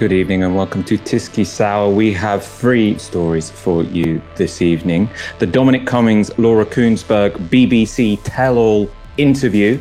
[0.00, 1.94] Good evening and welcome to TyskySour.
[1.94, 5.10] We have three stories for you this evening.
[5.40, 9.78] The Dominic Cummings, Laura Kuenssberg BBC Tell All interview.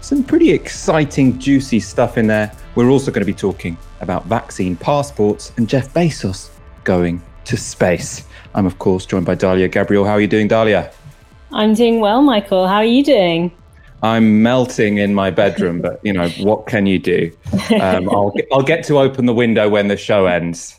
[0.00, 2.50] Some pretty exciting, juicy stuff in there.
[2.74, 6.50] We're also going to be talking about vaccine passports and Jeff Bezos
[6.82, 8.26] going to space.
[8.56, 10.04] I'm, of course, joined by Dalia Gabriel.
[10.04, 10.92] How are you doing, Dalia?
[11.52, 12.66] I'm doing well, Michael.
[12.66, 13.52] How are you doing?
[14.04, 17.34] I'm melting in my bedroom, but you know what can you do?
[17.80, 20.78] Um, I'll I'll get to open the window when the show ends.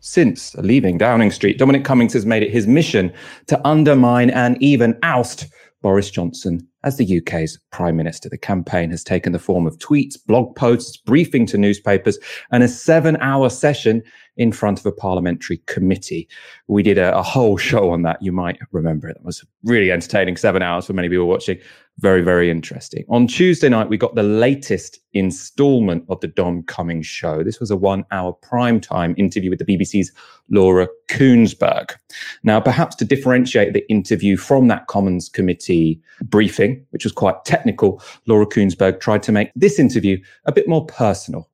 [0.00, 3.10] Since leaving Downing Street, Dominic Cummings has made it his mission
[3.46, 5.46] to undermine and even oust
[5.80, 8.28] Boris Johnson as the UK's Prime Minister.
[8.28, 12.18] The campaign has taken the form of tweets, blog posts, briefing to newspapers,
[12.50, 14.02] and a seven hour session
[14.36, 16.28] in front of a parliamentary committee.
[16.68, 18.20] We did a, a, whole show on that.
[18.22, 19.16] You might remember it.
[19.16, 21.58] It was really entertaining, seven hours for many people watching.
[21.98, 23.04] Very, very interesting.
[23.08, 27.44] On Tuesday night, we got the latest installment of the Dom Cummings show.
[27.44, 30.10] This was a one hour prime time interview with the BBC's
[30.50, 31.92] Laura Kuenssberg.
[32.42, 38.02] Now, perhaps to differentiate the interview from that Commons Committee briefing, which was quite technical,
[38.26, 41.48] Laura Kuenssberg tried to make this interview a bit more personal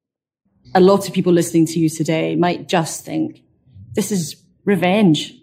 [0.74, 3.42] a lot of people listening to you today might just think
[3.94, 5.34] this is revenge.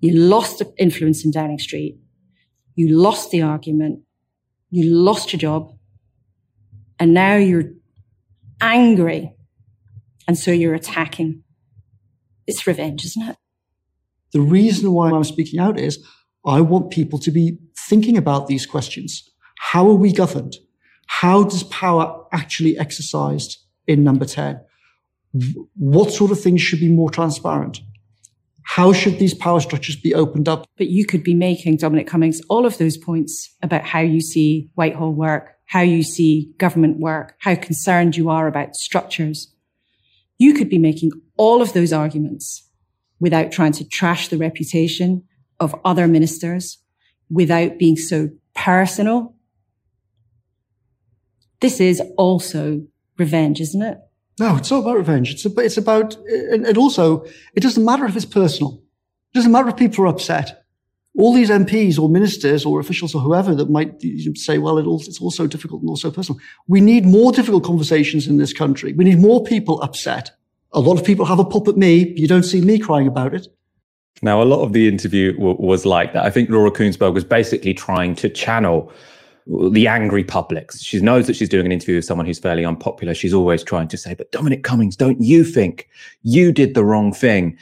[0.00, 1.98] You lost influence in Downing Street.
[2.76, 4.02] You lost the argument.
[4.70, 5.76] You lost your job.
[7.00, 7.72] And now you're
[8.60, 9.34] angry.
[10.28, 11.42] And so you're attacking.
[12.46, 13.36] It's revenge, isn't it?
[14.32, 16.04] The reason why I'm speaking out is
[16.44, 19.28] I want people to be thinking about these questions.
[19.58, 20.54] How are we governed?
[21.08, 23.66] How does power actually exercised?
[23.86, 24.60] in number 10?
[25.76, 27.80] What sort of things should be more transparent?
[28.68, 30.66] How should these power structures be opened up?
[30.76, 34.68] But you could be making, Dominic Cummings, all of those points about how you see
[34.74, 39.54] Whitehall work, how you see government work, how concerned you are about structures.
[40.36, 42.68] You could be making all of those arguments
[43.20, 45.22] without trying to trash the reputation
[45.60, 46.78] of other ministers,
[47.30, 49.36] without being so personal.
[51.60, 52.84] This is also
[53.16, 53.98] revenge, isn't it?
[54.38, 55.32] No, it's not about revenge.
[55.32, 57.24] It's about, it's about, and, and also,
[57.54, 58.82] it doesn't matter if it's personal.
[59.32, 60.64] It doesn't matter if people are upset.
[61.18, 64.02] All these MPs or ministers or officials or whoever that might
[64.34, 66.38] say, well, it all it's also difficult and also personal.
[66.68, 68.92] We need more difficult conversations in this country.
[68.92, 70.32] We need more people upset.
[70.72, 72.12] A lot of people have a pop at me.
[72.16, 73.48] You don't see me crying about it.
[74.20, 76.24] Now, a lot of the interview w- was like that.
[76.24, 78.92] I think Laura Kuenssberg was basically trying to channel
[79.46, 80.72] the angry public.
[80.72, 83.14] She knows that she's doing an interview with someone who's fairly unpopular.
[83.14, 85.88] She's always trying to say, but Dominic Cummings, don't you think
[86.22, 87.56] you did the wrong thing?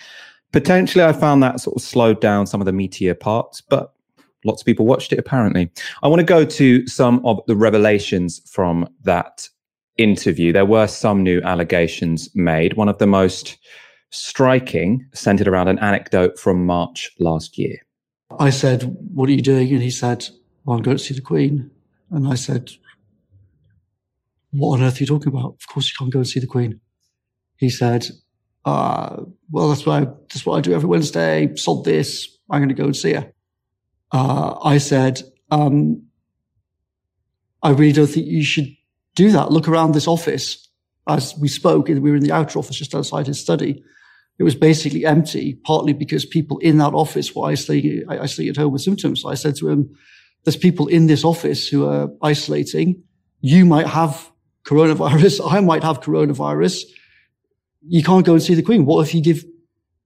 [0.52, 3.92] Potentially, I found that sort of slowed down some of the meteor parts, but
[4.44, 5.70] lots of people watched it apparently.
[6.02, 9.48] I want to go to some of the revelations from that
[9.98, 10.52] interview.
[10.52, 12.74] There were some new allegations made.
[12.74, 13.58] One of the most
[14.10, 17.76] striking centered around an anecdote from March last year.
[18.38, 19.72] I said, What are you doing?
[19.72, 20.28] And he said,
[20.64, 21.70] well, I'm going to see the Queen.
[22.14, 22.70] And I said,
[24.52, 25.56] What on earth are you talking about?
[25.60, 26.80] Of course you can't go and see the Queen.
[27.56, 28.06] He said,
[28.64, 31.54] uh, Well, that's what, I, that's what I do every Wednesday.
[31.56, 32.28] Sold this.
[32.48, 33.32] I'm going to go and see her.
[34.12, 36.04] Uh, I said, um,
[37.62, 38.68] I really don't think you should
[39.16, 39.50] do that.
[39.50, 40.68] Look around this office.
[41.08, 43.82] As we spoke, we were in the outer office just outside his study.
[44.38, 48.72] It was basically empty, partly because people in that office were isolating, isolating at home
[48.72, 49.22] with symptoms.
[49.22, 49.96] So I said to him,
[50.44, 53.02] there's people in this office who are isolating.
[53.40, 54.30] You might have
[54.64, 55.40] coronavirus.
[55.50, 56.82] I might have coronavirus.
[57.86, 58.86] You can't go and see the Queen.
[58.86, 59.44] What if you give,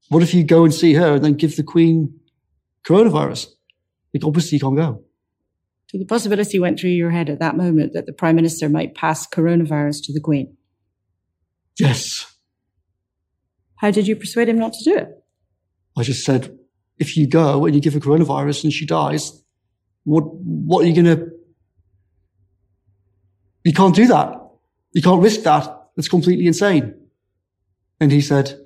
[0.08, 2.18] what if you go and see her and then give the Queen
[2.86, 3.48] coronavirus?
[4.14, 5.04] Like obviously you can't go.
[5.90, 8.94] So the possibility went through your head at that moment that the Prime Minister might
[8.94, 10.56] pass coronavirus to the Queen?
[11.78, 12.36] Yes.
[13.76, 15.08] How did you persuade him not to do it?
[15.96, 16.58] I just said,
[16.98, 19.42] if you go and you give her coronavirus and she dies,
[20.04, 21.30] what, what are you going to,
[23.64, 24.40] you can't do that.
[24.92, 25.90] You can't risk that.
[25.96, 26.94] It's completely insane.
[28.00, 28.58] And he said,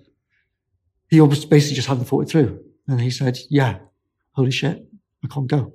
[1.08, 2.62] he almost basically just hadn't thought it through.
[2.86, 3.78] And he said, yeah,
[4.32, 4.86] holy shit,
[5.24, 5.72] I can't go.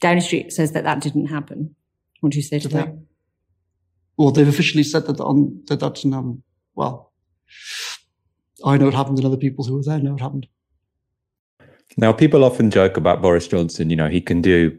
[0.00, 1.74] Downing Street says that that didn't happen.
[2.20, 2.86] What do you say to that?
[2.86, 2.98] They?
[4.18, 6.42] Well, they've officially said that on that that's um,
[6.74, 7.12] well,
[8.64, 10.46] I know it happened, and other people who were there know it happened.
[11.96, 14.76] Now, people often joke about Boris Johnson, you know, he can do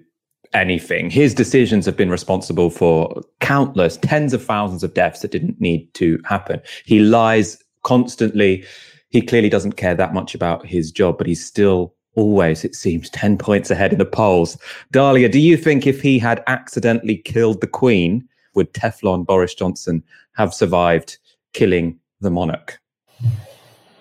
[0.53, 1.09] anything.
[1.09, 5.93] His decisions have been responsible for countless, tens of thousands of deaths that didn't need
[5.95, 6.61] to happen.
[6.85, 8.65] He lies constantly.
[9.09, 13.09] He clearly doesn't care that much about his job, but he's still always, it seems,
[13.09, 14.57] 10 points ahead in the polls.
[14.93, 20.01] Dalia, do you think if he had accidentally killed the Queen, would Teflon Boris Johnson
[20.35, 21.17] have survived
[21.53, 22.79] killing the monarch?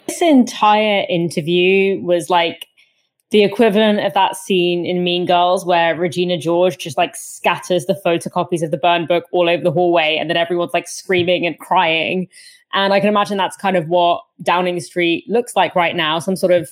[0.06, 2.67] This entire interview was like
[3.34, 8.00] the equivalent of that scene in Mean Girls where Regina George just like scatters the
[8.06, 11.58] photocopies of the burn book all over the hallway and then everyone's like screaming and
[11.58, 12.28] crying.
[12.75, 16.36] And I can imagine that's kind of what Downing Street looks like right now some
[16.36, 16.70] sort of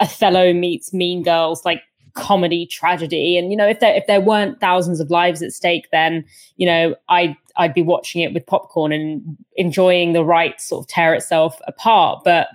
[0.00, 1.82] Othello meets Mean Girls, like
[2.14, 3.36] comedy tragedy.
[3.36, 6.24] And you know, if there if there weren't thousands of lives at stake, then
[6.56, 10.88] you know, I I'd be watching it with popcorn and enjoying the right sort of
[10.88, 12.22] tear itself apart.
[12.24, 12.46] But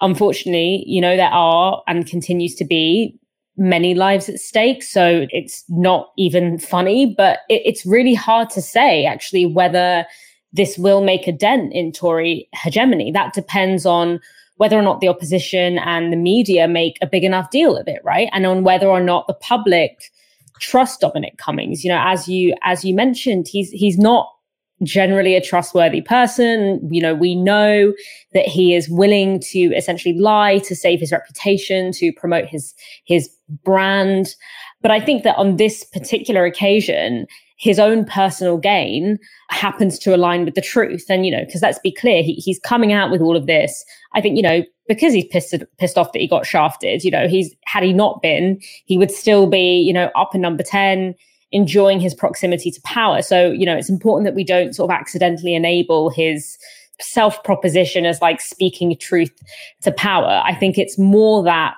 [0.00, 3.18] unfortunately, you know, there are and continues to be
[3.56, 4.82] many lives at stake.
[4.82, 10.06] So it's not even funny, but it, it's really hard to say actually whether
[10.52, 13.10] this will make a dent in Tory hegemony.
[13.12, 14.20] That depends on
[14.56, 18.00] whether or not the opposition and the media make a big enough deal of it,
[18.04, 18.28] right?
[18.32, 20.10] And on whether or not the public
[20.60, 21.84] trust Dominic Cummings.
[21.84, 24.28] You know, as you as you mentioned, he's he's not
[24.82, 26.80] generally a trustworthy person.
[26.90, 27.92] You know, we know
[28.32, 33.30] that he is willing to essentially lie to save his reputation, to promote his his
[33.64, 34.34] brand.
[34.80, 37.26] But I think that on this particular occasion,
[37.58, 39.18] his own personal gain
[39.50, 41.06] happens to align with the truth.
[41.08, 43.84] And, you know, because let's be clear, he, he's coming out with all of this.
[44.14, 47.26] I think, you know, because he's pissed, pissed off that he got shafted, you know,
[47.26, 51.14] he's, had he not been, he would still be, you know, up in number 10,
[51.52, 53.22] enjoying his proximity to power.
[53.22, 56.58] So, you know, it's important that we don't sort of accidentally enable his
[57.00, 59.32] self proposition as like speaking truth
[59.82, 60.42] to power.
[60.44, 61.76] I think it's more that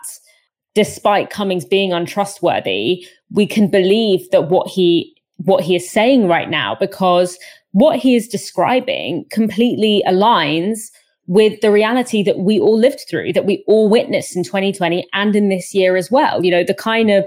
[0.74, 6.50] despite Cummings being untrustworthy, we can believe that what he what he is saying right
[6.50, 7.38] now because
[7.72, 10.90] what he is describing completely aligns
[11.26, 15.36] with the reality that we all lived through, that we all witnessed in 2020 and
[15.36, 16.44] in this year as well.
[16.44, 17.24] You know, the kind of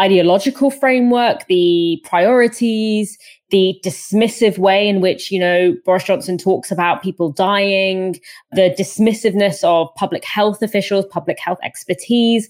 [0.00, 3.18] ideological framework, the priorities,
[3.50, 8.18] the dismissive way in which, you know, Boris Johnson talks about people dying,
[8.52, 12.48] the dismissiveness of public health officials, public health expertise.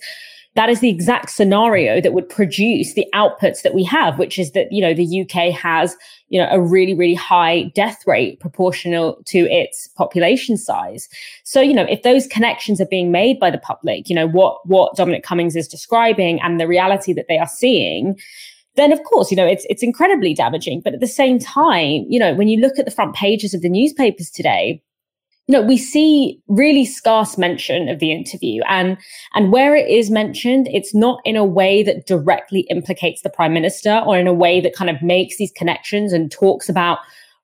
[0.54, 4.52] That is the exact scenario that would produce the outputs that we have, which is
[4.52, 5.96] that, you know, the UK has,
[6.28, 11.08] you know, a really, really high death rate proportional to its population size.
[11.44, 14.66] So, you know, if those connections are being made by the public, you know, what,
[14.66, 18.18] what Dominic Cummings is describing and the reality that they are seeing,
[18.74, 20.80] then of course, you know, it's, it's incredibly damaging.
[20.80, 23.62] But at the same time, you know, when you look at the front pages of
[23.62, 24.82] the newspapers today,
[25.52, 28.98] know, we see really scarce mention of the interview and,
[29.34, 33.54] and where it is mentioned, it's not in a way that directly implicates the prime
[33.54, 36.98] minister or in a way that kind of makes these connections and talks about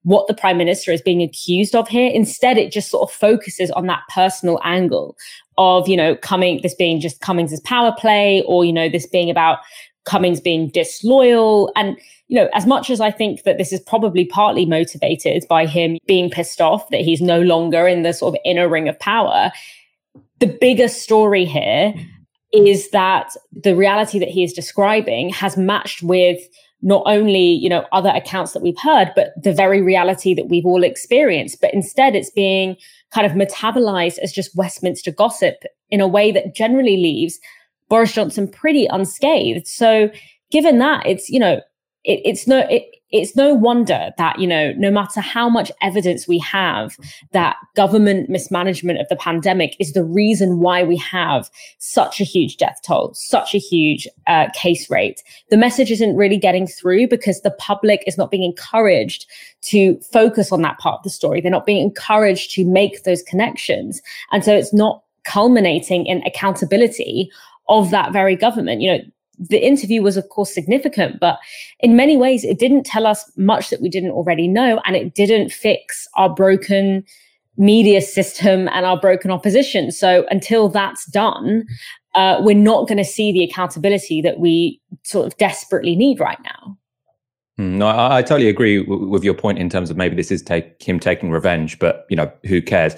[0.05, 2.11] what the prime minister is being accused of here.
[2.13, 5.17] Instead, it just sort of focuses on that personal angle
[5.59, 9.31] of, you know, coming, this being just Cummings's power play or, you know, this being
[9.31, 9.59] about
[10.05, 11.73] Cummings being disloyal.
[11.77, 11.97] And,
[12.29, 15.99] you know, as much as I think that this is probably partly motivated by him
[16.07, 19.53] being pissed off that he's no longer in the sort of inner ring of power,
[20.41, 21.95] the bigger story here
[22.53, 26.39] is that the reality that he is describing has matched with
[26.83, 30.67] not only you know other accounts that we've heard but the very reality that we've
[30.67, 32.77] all experienced but instead it's being
[33.13, 37.39] kind of metabolized as just westminster gossip in a way that generally leaves
[37.93, 39.67] Boris Johnson pretty unscathed.
[39.67, 40.09] So
[40.51, 41.61] given that, it's, you know,
[42.05, 46.27] it, it's no, it, it's no wonder that, you know, no matter how much evidence
[46.27, 46.97] we have
[47.33, 52.57] that government mismanagement of the pandemic is the reason why we have such a huge
[52.57, 57.43] death toll, such a huge uh, case rate, the message isn't really getting through because
[57.43, 59.27] the public is not being encouraged
[59.61, 61.43] to focus on that part of the story.
[61.43, 64.01] They're not being encouraged to make those connections.
[64.31, 67.31] And so it's not culminating in accountability
[67.73, 68.81] of that very government.
[68.83, 69.01] You know,
[69.39, 71.39] the interview was, of course, significant, but
[71.81, 75.15] in many ways, it didn't tell us much that we didn't already know, and it
[75.15, 77.05] didn't fix our broken
[77.57, 79.91] media system and our broken opposition.
[79.91, 81.65] So until that's done,
[82.15, 86.39] uh, we're not going to see the accountability that we sort of desperately need right
[86.45, 86.79] now.
[87.59, 90.31] Hmm, no, I, I totally agree w- with your point in terms of maybe this
[90.31, 92.95] is take him taking revenge, but you know who cares?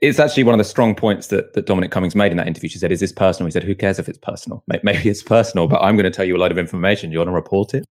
[0.00, 2.68] It's actually one of the strong points that, that Dominic Cummings made in that interview.
[2.68, 3.46] She said, Is this personal?
[3.46, 4.62] He said, Who cares if it's personal?
[4.82, 7.10] Maybe it's personal, but I'm going to tell you a lot of information.
[7.10, 7.84] You want to report it?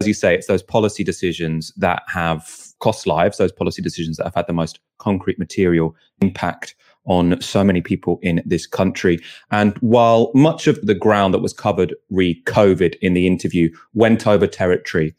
[0.00, 4.24] As you say, it's those policy decisions that have cost lives, those policy decisions that
[4.24, 9.18] have had the most concrete material impact on so many people in this country.
[9.50, 14.26] And while much of the ground that was covered re COVID in the interview went
[14.26, 15.14] over territory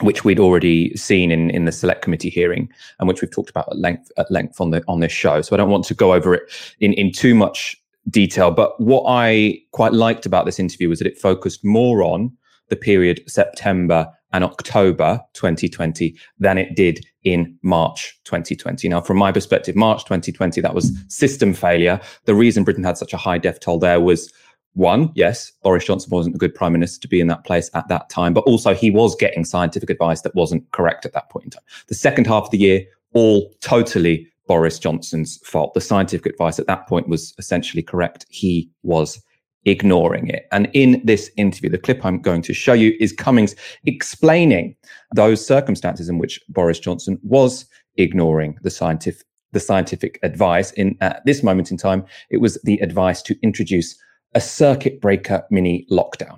[0.00, 3.68] which we'd already seen in, in the select committee hearing and which we've talked about
[3.70, 5.40] at length at length on the on this show.
[5.40, 6.42] So I don't want to go over it
[6.80, 7.76] in, in too much
[8.10, 8.50] detail.
[8.50, 12.32] But what I quite liked about this interview was that it focused more on
[12.68, 18.88] the period September and October 2020 than it did in March 2020.
[18.88, 22.00] Now, from my perspective, March 2020, that was system failure.
[22.24, 24.32] The reason Britain had such a high death toll there was
[24.74, 27.88] one, yes, Boris Johnson wasn't a good prime minister to be in that place at
[27.88, 31.44] that time, but also he was getting scientific advice that wasn't correct at that point
[31.44, 31.62] in time.
[31.86, 35.74] The second half of the year, all totally Boris Johnson's fault.
[35.74, 38.26] The scientific advice at that point was essentially correct.
[38.28, 39.22] He was
[39.64, 40.46] ignoring it.
[40.52, 43.54] And in this interview, the clip I'm going to show you is Cummings
[43.86, 44.76] explaining
[45.14, 47.64] those circumstances in which Boris Johnson was
[47.96, 52.76] ignoring the scientific the scientific advice in at this moment in time it was the
[52.78, 53.96] advice to introduce
[54.34, 56.36] a circuit breaker mini lockdown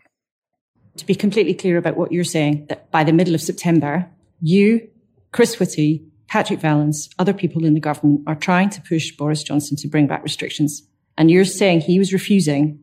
[0.97, 4.09] to be completely clear about what you're saying that by the middle of september
[4.41, 4.89] you
[5.33, 9.77] chris whitty patrick vallance other people in the government are trying to push boris johnson
[9.77, 10.83] to bring back restrictions
[11.19, 12.79] and you're saying he was refusing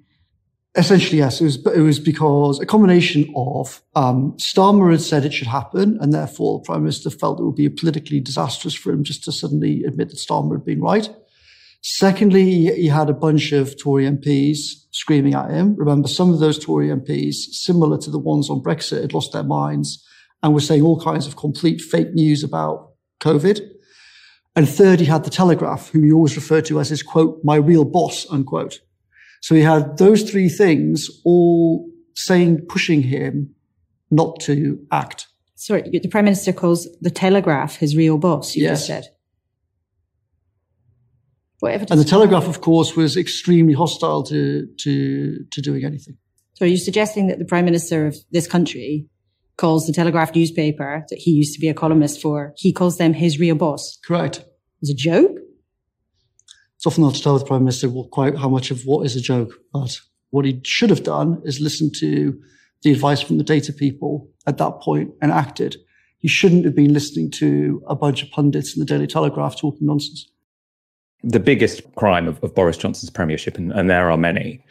[0.76, 1.40] Essentially, yes.
[1.40, 6.00] It was, it was because a combination of um, Starmer had said it should happen,
[6.02, 9.32] and therefore the Prime Minister felt it would be politically disastrous for him just to
[9.32, 11.10] suddenly admit that Starmer had been right.
[11.86, 14.58] Secondly, he had a bunch of Tory MPs
[14.92, 15.76] screaming at him.
[15.76, 19.44] Remember, some of those Tory MPs, similar to the ones on Brexit, had lost their
[19.44, 20.02] minds
[20.42, 23.60] and were saying all kinds of complete fake news about COVID.
[24.56, 27.56] And third, he had the Telegraph, who he always referred to as his quote, my
[27.56, 28.80] real boss, unquote.
[29.42, 33.56] So he had those three things all saying, pushing him
[34.10, 35.28] not to act.
[35.56, 38.72] Sorry, the Prime Minister calls the Telegraph his real boss, you Yes.
[38.80, 39.08] just said.
[41.64, 41.92] What evidence?
[41.92, 46.18] And the Telegraph, of course, was extremely hostile to, to, to doing anything.
[46.56, 49.08] So are you suggesting that the Prime Minister of this country
[49.56, 53.14] calls the Telegraph newspaper that he used to be a columnist for, he calls them
[53.14, 53.98] his real boss?
[54.06, 54.44] Correct.
[54.82, 55.38] As a joke?
[56.76, 59.16] It's often hard to tell with the Prime Minister quite how much of what is
[59.16, 60.02] a joke, but
[60.32, 62.38] what he should have done is listen to
[62.82, 65.78] the advice from the data people at that point and acted.
[66.18, 69.88] He shouldn't have been listening to a bunch of pundits in the Daily Telegraph talking
[69.88, 70.30] nonsense.
[71.24, 74.64] The biggest crime of, of Boris Johnson's premiership, and, and there are many,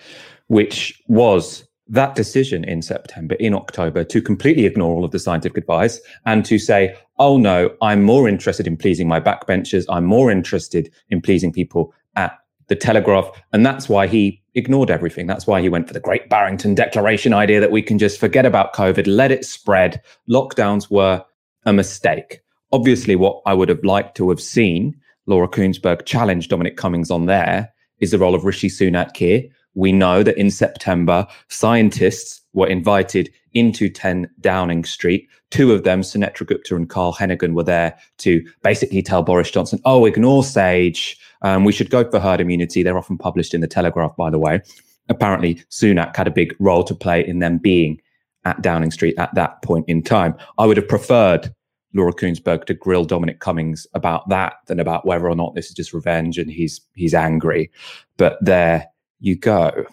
[0.49, 5.59] which was that decision in September, in October, to completely ignore all of the scientific
[5.59, 9.85] advice and to say, oh no, I'm more interested in pleasing my backbenchers.
[9.89, 13.31] I'm more interested in pleasing people at the Telegraph.
[13.53, 15.27] And that's why he ignored everything.
[15.27, 18.47] That's why he went for the Great Barrington Declaration idea that we can just forget
[18.47, 20.01] about COVID, let it spread.
[20.31, 21.25] Lockdowns were
[21.67, 22.41] a mistake.
[22.73, 24.95] Obviously, what I would have liked to have seen
[25.27, 29.43] Laura Kuenssberg challenged Dominic Cummings on there is the role of Rishi Sunak here.
[29.75, 35.29] We know that in September, scientists were invited into 10 Downing Street.
[35.51, 39.81] Two of them, Sunetra Gupta and Carl Heneghan, were there to basically tell Boris Johnson,
[39.85, 41.19] oh, ignore SAGE.
[41.43, 42.83] Um, we should go for herd immunity.
[42.83, 44.61] They're often published in the Telegraph, by the way.
[45.09, 48.01] Apparently, Sunak had a big role to play in them being
[48.45, 50.35] at Downing Street at that point in time.
[50.59, 51.55] I would have preferred
[51.95, 55.75] Laura Kuenssberg to grill Dominic Cummings about that than about whether or not this is
[55.75, 57.71] just revenge and he's he's angry.
[58.17, 58.87] But there
[59.21, 59.87] you go.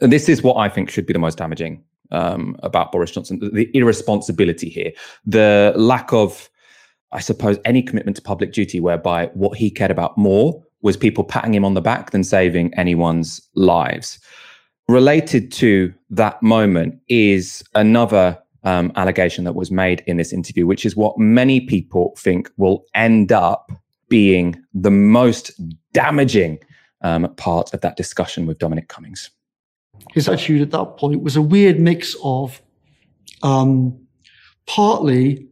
[0.00, 3.38] And this is what I think should be the most damaging um, about Boris Johnson:
[3.38, 4.92] the, the irresponsibility here,
[5.24, 6.48] the lack of,
[7.12, 11.24] I suppose, any commitment to public duty, whereby what he cared about more was people
[11.24, 14.18] patting him on the back than saving anyone's lives.
[14.88, 20.84] Related to that moment is another um, allegation that was made in this interview, which
[20.84, 23.72] is what many people think will end up
[24.08, 25.52] being the most
[25.92, 26.58] damaging
[27.02, 29.30] um, part of that discussion with Dominic Cummings.
[30.12, 32.60] His attitude at that point was a weird mix of
[33.42, 33.98] um,
[34.66, 35.46] partly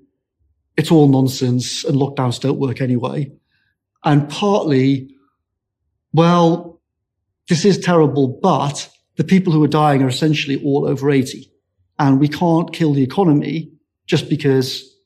[0.76, 3.32] it's all nonsense and lockdowns don't work anyway,
[4.04, 5.12] and partly,
[6.12, 6.80] well,
[7.48, 11.50] this is terrible, but the people who are dying are essentially all over 80.
[11.98, 13.72] And we can't kill the economy
[14.06, 14.96] just because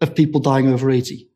[0.00, 1.28] of people dying over 80.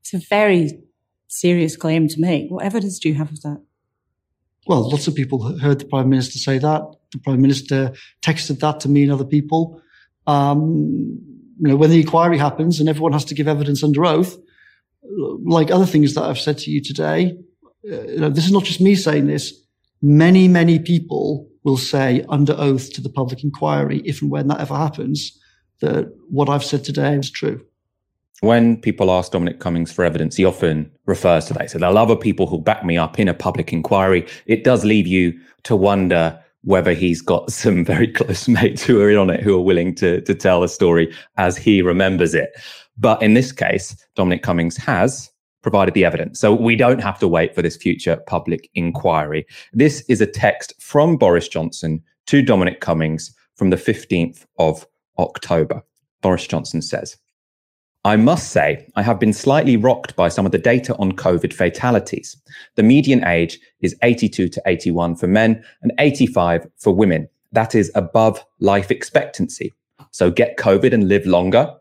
[0.00, 0.82] It's a very
[1.28, 2.50] serious claim to make.
[2.50, 3.62] What evidence do you have of that?
[4.66, 6.82] Well, lots of people heard the Prime Minister say that.
[7.12, 7.92] The Prime Minister
[8.22, 9.80] texted that to me and other people.
[10.26, 11.18] Um,
[11.58, 14.36] you know, when the inquiry happens and everyone has to give evidence under oath,
[15.44, 17.36] like other things that I've said to you today,
[17.90, 19.54] uh, you know, this is not just me saying this.
[20.02, 24.60] Many, many people will say under oath to the public inquiry, if and when that
[24.60, 25.38] ever happens,
[25.80, 27.64] that what I've said today is true.
[28.40, 31.70] When people ask Dominic Cummings for evidence, he often refers to that.
[31.70, 34.26] So there'll other people who back me up in a public inquiry.
[34.46, 39.10] It does leave you to wonder whether he's got some very close mates who are
[39.10, 42.50] in on it, who are willing to, to tell the story as he remembers it.
[42.96, 45.30] But in this case, Dominic Cummings has
[45.62, 46.40] provided the evidence.
[46.40, 49.46] So we don't have to wait for this future public inquiry.
[49.72, 54.86] This is a text from Boris Johnson to Dominic Cummings from the 15th of
[55.18, 55.82] October.
[56.22, 57.16] Boris Johnson says,
[58.04, 61.52] I must say, I have been slightly rocked by some of the data on COVID
[61.52, 62.34] fatalities.
[62.76, 67.28] The median age is 82 to 81 for men and 85 for women.
[67.52, 69.74] That is above life expectancy.
[70.12, 71.74] So get COVID and live longer.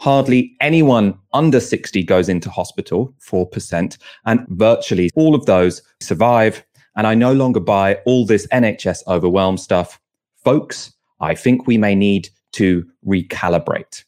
[0.00, 3.96] Hardly anyone under 60 goes into hospital, 4%,
[4.26, 6.64] and virtually all of those survive.
[6.96, 10.00] And I no longer buy all this NHS overwhelm stuff.
[10.44, 14.04] Folks, I think we may need to recalibrate.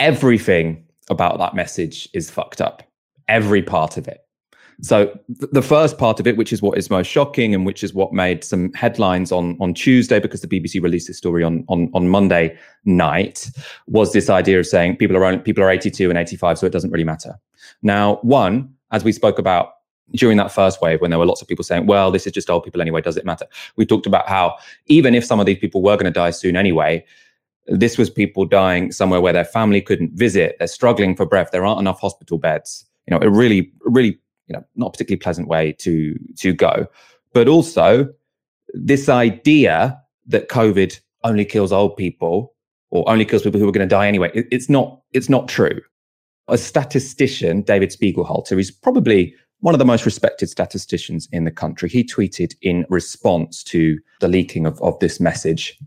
[0.00, 2.82] Everything about that message is fucked up.
[3.28, 4.23] Every part of it.
[4.82, 7.84] So th- the first part of it, which is what is most shocking and which
[7.84, 11.64] is what made some headlines on, on Tuesday because the BBC released this story on,
[11.68, 13.50] on, on Monday night,
[13.86, 16.72] was this idea of saying people are only, people are 82 and 85, so it
[16.72, 17.38] doesn't really matter.
[17.82, 19.70] Now, one, as we spoke about
[20.12, 22.50] during that first wave, when there were lots of people saying, well, this is just
[22.50, 23.46] old people anyway, does it matter?
[23.76, 26.56] We talked about how even if some of these people were going to die soon
[26.56, 27.04] anyway,
[27.66, 30.56] this was people dying somewhere where their family couldn't visit.
[30.58, 31.50] They're struggling for breath.
[31.50, 32.84] There aren't enough hospital beds.
[33.06, 36.86] You know, a really, really you know not particularly pleasant way to to go.
[37.32, 38.08] But also
[38.72, 42.54] this idea that covid only kills old people
[42.90, 45.48] or only kills people who are going to die anyway it, it's not it's not
[45.48, 45.80] true.
[46.48, 51.88] A statistician david spiegelhalter he's probably one of the most respected statisticians in the country.
[51.88, 55.78] He tweeted in response to the leaking of, of this message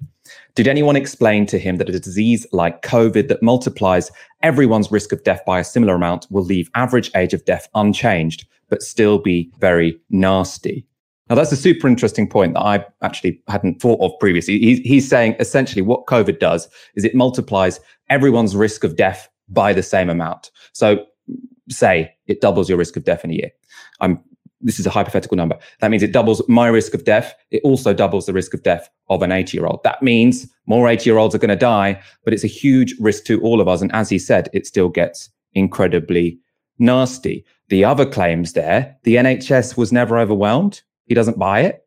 [0.56, 5.24] did anyone explain to him that a disease like COVID that multiplies everyone's risk of
[5.24, 9.52] death by a similar amount will leave average age of death unchanged, but still be
[9.60, 10.86] very nasty?
[11.30, 14.60] Now, that's a super interesting point that I actually hadn't thought of previously.
[14.60, 17.80] He's, saying essentially what COVID does is it multiplies
[18.10, 20.52] everyone's risk of death by the same amount.
[20.74, 21.06] So,
[21.70, 23.52] say it doubles your risk of death in a year.
[24.00, 24.20] I'm
[24.62, 25.58] this is a hypothetical number.
[25.80, 27.36] That means it doubles my risk of death.
[27.52, 29.84] It also doubles the risk of death of an 80 year old.
[29.84, 33.26] That means more 80 year olds are going to die, but it's a huge risk
[33.26, 33.82] to all of us.
[33.82, 36.40] And as he said, it still gets incredibly
[36.80, 37.46] nasty.
[37.70, 40.82] The other claims there, the NHS was never overwhelmed.
[41.06, 41.86] He doesn't buy it.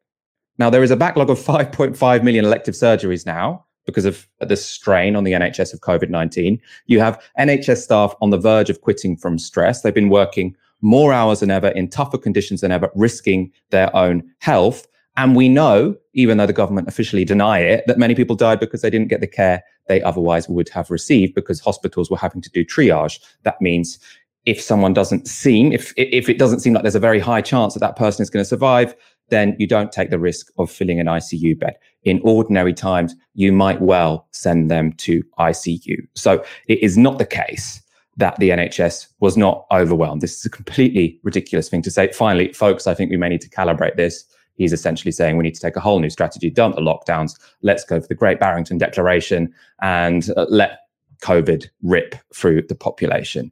[0.59, 5.17] Now, there is a backlog of 5.5 million elective surgeries now because of the strain
[5.17, 6.61] on the NHS of COVID 19.
[6.87, 9.83] You have NHS staff on the verge of quitting from stress.
[9.83, 14.23] They've been working more hours than ever in tougher conditions than ever, risking their own
[14.39, 14.87] health.
[15.17, 18.83] And we know, even though the government officially deny it, that many people died because
[18.83, 22.51] they didn't get the care they otherwise would have received because hospitals were having to
[22.51, 23.21] do triage.
[23.43, 23.99] That means
[24.47, 27.75] if someone doesn't seem, if, if it doesn't seem like there's a very high chance
[27.75, 28.95] that that person is going to survive,
[29.29, 31.77] then you don't take the risk of filling an ICU bed.
[32.05, 35.99] In ordinary times, you might well send them to ICU.
[36.15, 37.83] So it is not the case
[38.17, 40.21] that the NHS was not overwhelmed.
[40.21, 42.13] This is a completely ridiculous thing to say.
[42.13, 44.25] Finally, folks, I think we may need to calibrate this.
[44.57, 47.85] He's essentially saying we need to take a whole new strategy, dump the lockdowns, let's
[47.85, 50.81] go for the Great Barrington Declaration and uh, let
[51.23, 53.51] COVID rip through the population.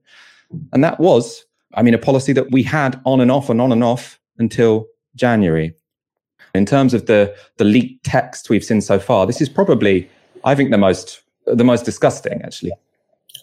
[0.72, 1.44] And that was,
[1.74, 4.86] I mean, a policy that we had on and off and on and off until
[5.14, 5.74] January.
[6.54, 10.10] In terms of the, the leaked text we've seen so far, this is probably,
[10.44, 12.72] I think, the most the most disgusting, actually.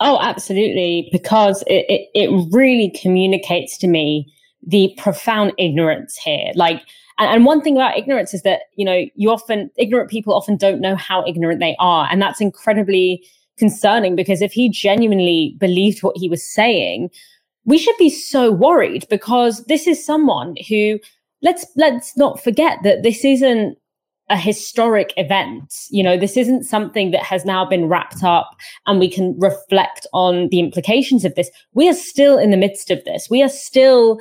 [0.02, 1.10] Oh, absolutely.
[1.12, 4.32] Because it, it, it really communicates to me
[4.66, 6.52] the profound ignorance here.
[6.56, 6.82] Like,
[7.18, 10.82] and, one thing about ignorance is that, you know, you often, ignorant people often don't
[10.82, 12.08] know how ignorant they are.
[12.12, 13.26] And that's incredibly
[13.58, 17.10] concerning because if he genuinely believed what he was saying,
[17.66, 21.00] we should be so worried because this is someone who
[21.42, 23.78] let's let's not forget that this isn't
[24.30, 25.74] a historic event.
[25.90, 28.56] You know, this isn't something that has now been wrapped up
[28.88, 31.50] and we can reflect on the implications of this.
[31.74, 33.30] We are still in the midst of this.
[33.30, 34.20] We are still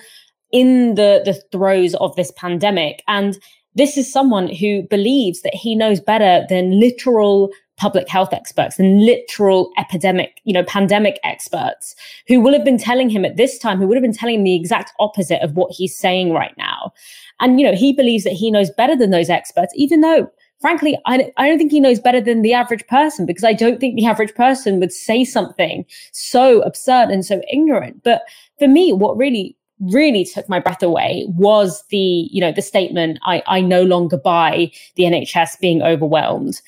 [0.53, 3.03] in the, the throes of this pandemic.
[3.09, 3.39] And
[3.75, 9.05] this is someone who believes that he knows better than literal public health experts and
[9.05, 11.97] literal epidemic, you know, pandemic experts
[12.29, 14.45] who will have been telling him at this time, who would have been telling him
[14.45, 16.93] the exact opposite of what he's saying right now.
[17.41, 20.99] And, you know, he believes that he knows better than those experts, even though, frankly,
[21.07, 23.97] I, I don't think he knows better than the average person because I don't think
[23.97, 28.03] the average person would say something so absurd and so ignorant.
[28.03, 28.23] But
[28.59, 33.19] for me, what really really took my breath away was the you know the statement
[33.25, 36.63] i i no longer buy the nhs being overwhelmed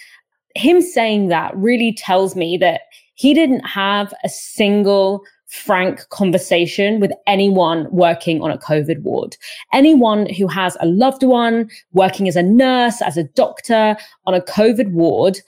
[0.56, 2.82] him saying that really tells me that
[3.14, 9.36] he didn't have a single frank conversation with anyone working on a COVID ward.
[9.72, 14.40] Anyone who has a loved one working as a nurse, as a doctor on a
[14.40, 15.40] COVID ward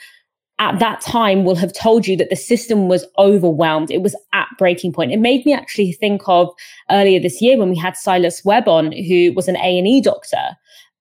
[0.60, 3.90] at that time will have told you that the system was overwhelmed.
[3.90, 5.12] It was at breaking point.
[5.12, 6.52] It made me actually think of
[6.90, 10.56] earlier this year when we had Silas Webb on, who was an A&E doctor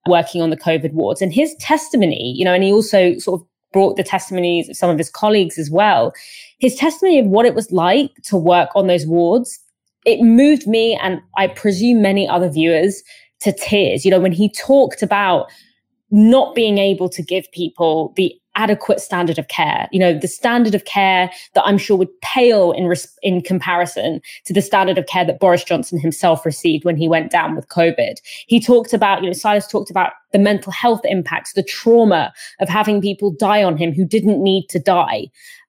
[0.08, 1.22] working on the COVID wards.
[1.22, 4.90] And his testimony, you know, and he also sort of brought the testimonies of some
[4.90, 6.14] of his colleagues as well.
[6.60, 9.60] His testimony of what it was like to work on those wards,
[10.06, 13.04] it moved me and I presume many other viewers
[13.41, 14.06] to tears.
[14.06, 15.52] You know, when he talked about
[16.10, 19.88] not being able to give people the adequate standard of care.
[19.91, 24.20] You know, the standard of care that I'm sure would pale in res- in comparison
[24.46, 27.70] to the standard of care that Boris Johnson himself received when he went down with
[27.70, 28.15] COVID.
[28.48, 32.67] He talked about, you know, Silas talked about the mental health impacts, the trauma of
[32.67, 35.28] having people die on him who didn't need to die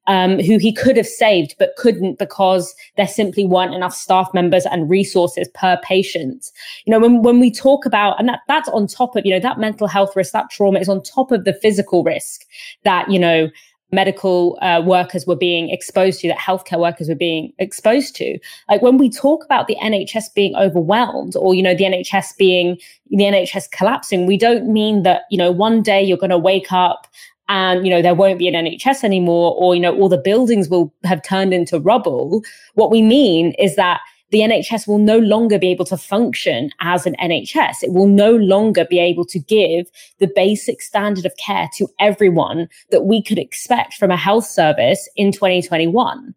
[0.08, 4.66] um, who he could have saved but couldn't because there simply weren't enough staff members
[4.66, 6.50] and resources per patient.
[6.86, 9.40] You know, when, when we talk about, and that, that's on top of, you know,
[9.40, 12.46] that mental health risk, that trauma is on top of the physical risk
[12.84, 13.48] that, you know,
[13.90, 18.38] medical uh, workers were being exposed to, that healthcare workers were being exposed to.
[18.68, 22.78] Like when we talk about the NHS being overwhelmed or, you know, the NHS being,
[23.10, 26.70] the NHS collapsing, we don't mean that, you know, one day you're going to wake
[26.70, 27.06] up
[27.48, 30.68] and you know there won't be an NHS anymore or you know all the buildings
[30.68, 32.42] will have turned into rubble
[32.74, 37.06] what we mean is that the NHS will no longer be able to function as
[37.06, 37.82] an NHS.
[37.82, 42.68] It will no longer be able to give the basic standard of care to everyone
[42.90, 46.34] that we could expect from a health service in 2021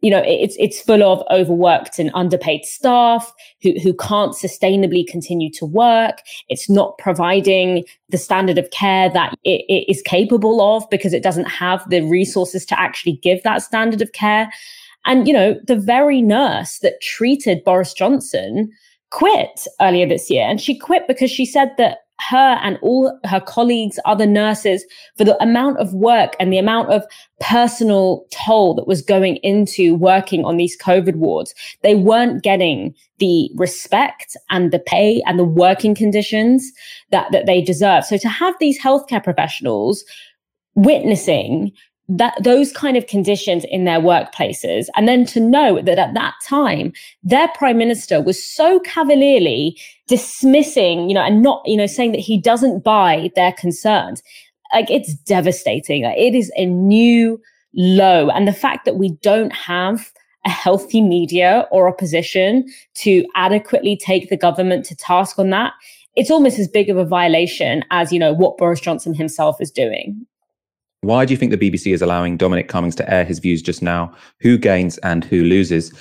[0.00, 5.50] you know, it's it's full of overworked and underpaid staff who who can't sustainably continue
[5.52, 6.18] to work.
[6.48, 11.22] It's not providing the standard of care that it, it is capable of because it
[11.22, 14.50] doesn't have the resources to actually give that standard of care.
[15.06, 18.70] And you know, the very nurse that treated Boris Johnson
[19.10, 23.40] quit earlier this year, and she quit because she said that her and all her
[23.40, 24.84] colleagues, other nurses,
[25.16, 27.04] for the amount of work and the amount of
[27.40, 31.54] personal toll that was going into working on these COVID wards.
[31.82, 36.72] They weren't getting the respect and the pay and the working conditions
[37.10, 38.04] that, that they deserve.
[38.04, 40.04] So to have these healthcare professionals
[40.74, 41.72] witnessing
[42.08, 44.86] that those kind of conditions in their workplaces.
[44.94, 51.08] And then to know that at that time their prime minister was so cavalierly dismissing
[51.08, 54.22] you know and not you know saying that he doesn't buy their concerns.
[54.72, 56.04] Like it's devastating.
[56.04, 57.40] It is a new
[57.74, 58.28] low.
[58.30, 60.12] And the fact that we don't have
[60.44, 65.72] a healthy media or opposition to adequately take the government to task on that
[66.16, 69.70] it's almost as big of a violation as you know what Boris Johnson himself is
[69.70, 70.26] doing
[71.06, 73.82] why do you think the BBC is allowing Dominic Cummings to air his views just
[73.82, 74.14] now?
[74.40, 75.92] Who gains and who loses?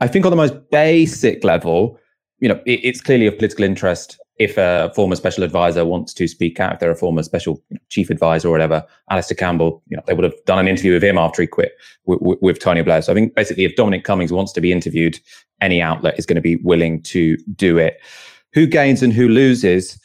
[0.00, 1.98] I think on the most basic level,
[2.40, 6.26] you know, it, it's clearly of political interest if a former special advisor wants to
[6.26, 10.02] speak out, if they're a former special chief advisor or whatever, Alastair Campbell, you know,
[10.06, 11.72] they would have done an interview with him after he quit
[12.06, 13.02] w- w- with Tony Blair.
[13.02, 15.20] So I think basically if Dominic Cummings wants to be interviewed,
[15.60, 18.00] any outlet is going to be willing to do it.
[18.54, 19.98] Who gains and who loses?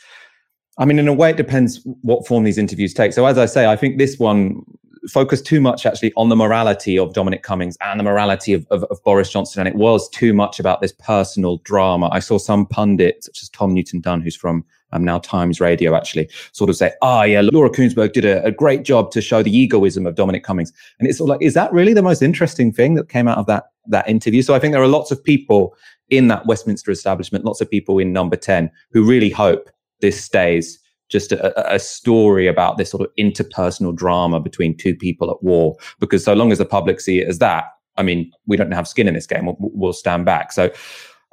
[0.77, 3.13] I mean, in a way, it depends what form these interviews take.
[3.13, 4.63] So, as I say, I think this one
[5.09, 8.83] focused too much actually on the morality of Dominic Cummings and the morality of, of,
[8.85, 9.61] of, Boris Johnson.
[9.61, 12.09] And it was too much about this personal drama.
[12.11, 15.95] I saw some pundit, such as Tom Newton Dunn, who's from um, now Times Radio,
[15.95, 19.21] actually sort of say, ah, oh, yeah, Laura Kuenssberg did a, a, great job to
[19.21, 20.71] show the egoism of Dominic Cummings.
[20.99, 23.37] And it's sort of like, is that really the most interesting thing that came out
[23.37, 24.41] of that, that interview?
[24.41, 25.75] So I think there are lots of people
[26.09, 29.69] in that Westminster establishment, lots of people in number 10 who really hope
[30.01, 30.79] this stays
[31.09, 35.75] just a, a, story about this sort of interpersonal drama between two people at war.
[35.99, 38.87] Because so long as the public see it as that, I mean, we don't have
[38.87, 39.45] skin in this game.
[39.45, 40.51] We'll, we'll stand back.
[40.51, 40.65] So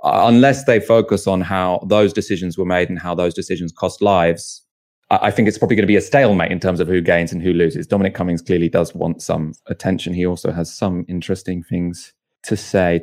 [0.04, 4.00] uh, unless they focus on how those decisions were made and how those decisions cost
[4.00, 4.62] lives,
[5.10, 7.32] I, I think it's probably going to be a stalemate in terms of who gains
[7.32, 7.86] and who loses.
[7.86, 10.14] Dominic Cummings clearly does want some attention.
[10.14, 12.12] He also has some interesting things
[12.44, 13.02] to say.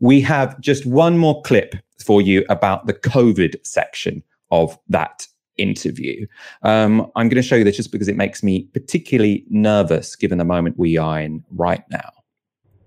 [0.00, 6.26] We have just one more clip for you about the COVID section of that interview.
[6.62, 10.38] Um, I'm going to show you this just because it makes me particularly nervous given
[10.38, 12.10] the moment we are in right now.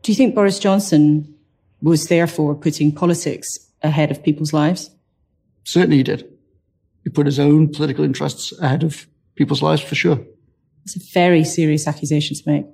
[0.02, 1.34] Do you think Boris Johnson
[1.82, 3.48] was therefore putting politics
[3.82, 4.90] ahead of people's lives?
[5.64, 6.30] Certainly he did.
[7.04, 10.20] He put his own political interests ahead of people's lives for sure.
[10.84, 12.66] It's a very serious accusation to make.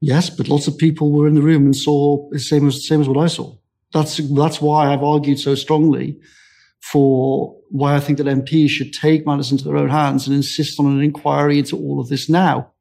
[0.00, 3.00] Yes, but lots of people were in the room and saw the same as same
[3.00, 3.54] as what I saw.
[3.92, 6.18] That's that's why I've argued so strongly
[6.80, 10.80] for why I think that MPs should take matters into their own hands and insist
[10.80, 12.72] on an inquiry into all of this now.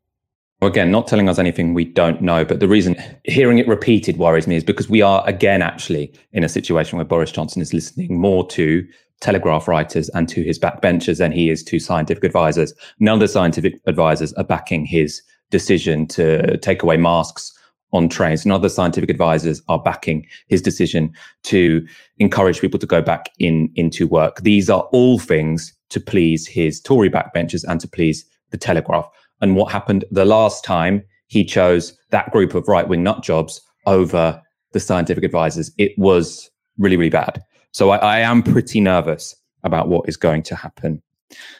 [0.62, 4.45] Again, not telling us anything we don't know, but the reason hearing it repeated worries
[4.45, 8.19] me is because we are again actually in a situation where Boris Johnson is listening
[8.19, 8.85] more to
[9.21, 12.73] Telegraph writers and to his backbenchers than he is to scientific advisors.
[12.99, 17.57] None of the scientific advisors are backing his decision to take away masks
[17.91, 21.12] on trains and other scientific advisors are backing his decision
[21.43, 21.86] to
[22.17, 26.80] encourage people to go back in into work these are all things to please his
[26.80, 29.10] Tory backbenchers and to please the Telegraph.
[29.41, 33.62] And what happened the last time he chose that group of right wing nut jobs
[33.86, 37.41] over the scientific advisors, it was really, really bad.
[37.71, 41.02] So I, I am pretty nervous about what is going to happen.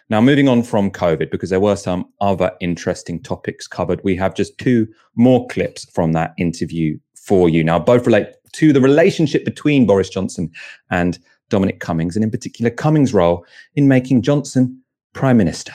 [0.10, 4.34] Now, moving on from COVID, because there were some other interesting topics covered, we have
[4.36, 7.64] just two more clips from that interview for you.
[7.64, 10.52] Now, both relate to the relationship between Boris Johnson
[10.90, 14.82] and Dominic Cummings, and in particular, Cummings' role in making Johnson
[15.14, 15.74] prime minister.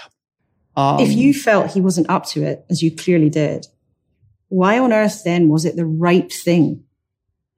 [0.76, 3.66] Um, if you felt he wasn't up to it, as you clearly did,
[4.48, 6.82] why on earth then was it the right thing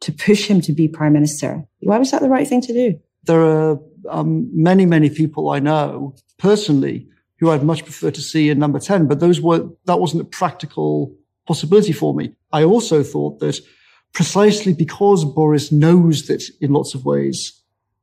[0.00, 1.64] to push him to be prime minister?
[1.80, 3.00] Why was that the right thing to do?
[3.24, 8.48] There are um, many, many people I know personally who I'd much prefer to see
[8.48, 11.14] in number 10, but those were, that wasn't a practical
[11.46, 12.34] possibility for me.
[12.52, 13.60] I also thought that
[14.12, 17.60] precisely because Boris knows that in lots of ways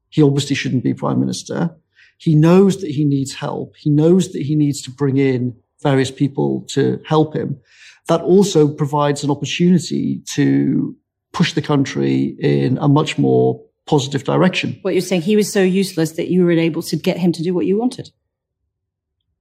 [0.09, 1.75] he obviously shouldn't be prime minister,
[2.17, 3.75] he knows that he needs help.
[3.75, 7.59] He knows that he needs to bring in various people to help him.
[8.07, 10.95] That also provides an opportunity to
[11.31, 14.79] push the country in a much more positive direction.
[14.83, 17.43] What you're saying, he was so useless that you were able to get him to
[17.43, 18.11] do what you wanted.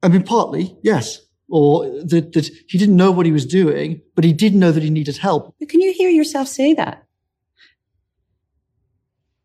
[0.02, 1.20] I mean, partly, yes.
[1.48, 4.82] Or that, that he didn't know what he was doing, but he did know that
[4.82, 5.54] he needed help.
[5.58, 7.04] But can you hear yourself say that?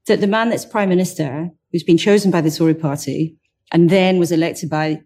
[0.07, 3.35] That the man that's prime minister, who's been chosen by the Tory party
[3.73, 5.01] and then was elected by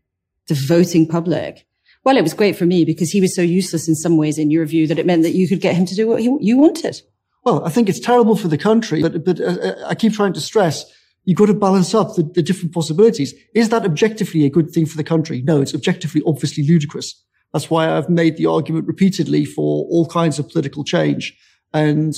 [0.48, 1.66] the voting public,
[2.04, 4.52] well, it was great for me because he was so useless in some ways, in
[4.52, 6.58] your view, that it meant that you could get him to do what he, you
[6.58, 7.02] wanted.
[7.44, 10.34] Well, I think it's terrible for the country, but, but uh, uh, I keep trying
[10.34, 10.86] to stress
[11.24, 13.34] you've got to balance up the, the different possibilities.
[13.54, 15.42] Is that objectively a good thing for the country?
[15.44, 17.24] No, it's objectively obviously ludicrous.
[17.54, 21.38] That's why I've made the argument repeatedly for all kinds of political change
[21.74, 22.16] and,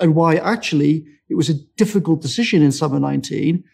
[0.00, 3.64] and why actually it was a difficult decision in summer 19.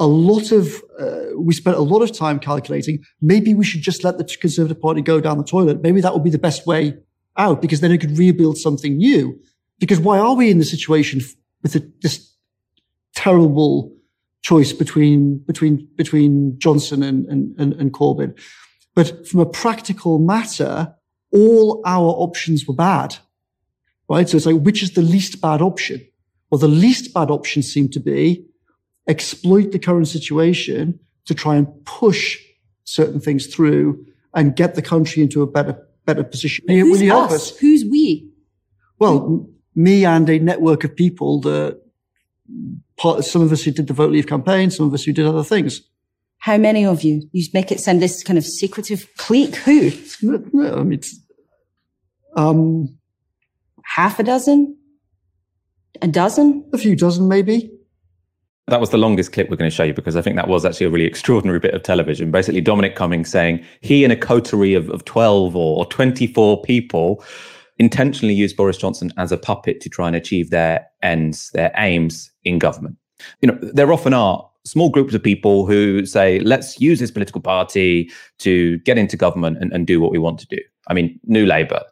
[0.00, 3.02] A lot of, uh, we spent a lot of time calculating.
[3.20, 5.82] Maybe we should just let the Conservative Party go down the toilet.
[5.82, 6.96] Maybe that would be the best way
[7.36, 9.40] out because then it could rebuild something new.
[9.80, 11.20] Because why are we in the situation
[11.62, 12.32] with a, this
[13.18, 13.92] terrible
[14.42, 18.38] choice between between between Johnson and, and, and, Corbyn?
[18.94, 20.94] But from a practical matter,
[21.32, 23.16] all our options were bad.
[24.08, 24.28] Right?
[24.28, 26.00] So it's like, which is the least bad option?
[26.48, 28.46] Well, the least bad option seemed to be
[29.06, 32.38] exploit the current situation to try and push
[32.84, 35.76] certain things through and get the country into a better
[36.06, 36.64] better position.
[36.68, 37.52] Who's Will you help us?
[37.52, 37.58] us?
[37.58, 38.30] Who's we?
[38.98, 41.80] Well, me and a network of people that
[42.98, 45.26] part, some of us who did the vote leave campaign, some of us who did
[45.26, 45.80] other things.
[46.38, 47.28] How many of you?
[47.32, 49.56] You make it sound this kind of secretive clique.
[49.56, 49.90] Who?
[50.22, 51.00] No, no I mean,
[52.36, 52.96] um,
[53.84, 54.76] half a dozen,
[56.00, 57.70] a dozen, a few dozen, maybe.
[58.68, 60.64] That was the longest clip we're going to show you because I think that was
[60.64, 62.30] actually a really extraordinary bit of television.
[62.30, 67.24] Basically, Dominic Cummings saying he and a coterie of, of 12 or 24 people
[67.78, 72.30] intentionally used Boris Johnson as a puppet to try and achieve their ends, their aims
[72.48, 72.96] in government.
[73.40, 77.40] You know, there often are small groups of people who say, let's use this political
[77.40, 80.58] party to get into government and, and do what we want to do.
[80.88, 81.82] I mean, New Labour,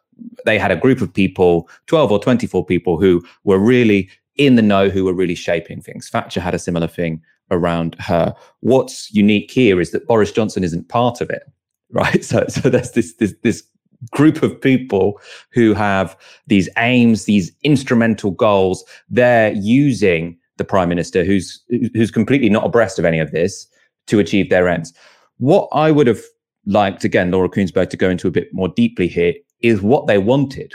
[0.45, 4.61] they had a group of people, 12 or 24 people, who were really in the
[4.61, 6.09] know, who were really shaping things.
[6.09, 8.35] Thatcher had a similar thing around her.
[8.59, 11.43] What's unique here is that Boris Johnson isn't part of it,
[11.91, 12.23] right?
[12.23, 13.63] So, so there's this this this
[14.11, 15.19] group of people
[15.51, 16.15] who have
[16.45, 18.83] these aims, these instrumental goals.
[19.09, 21.61] They're using the prime minister, who's
[21.93, 23.67] who's completely not abreast of any of this,
[24.07, 24.93] to achieve their ends.
[25.37, 26.21] What I would have
[26.65, 30.17] liked, again, Laura Kuenssberg, to go into a bit more deeply here, is what they
[30.17, 30.73] wanted.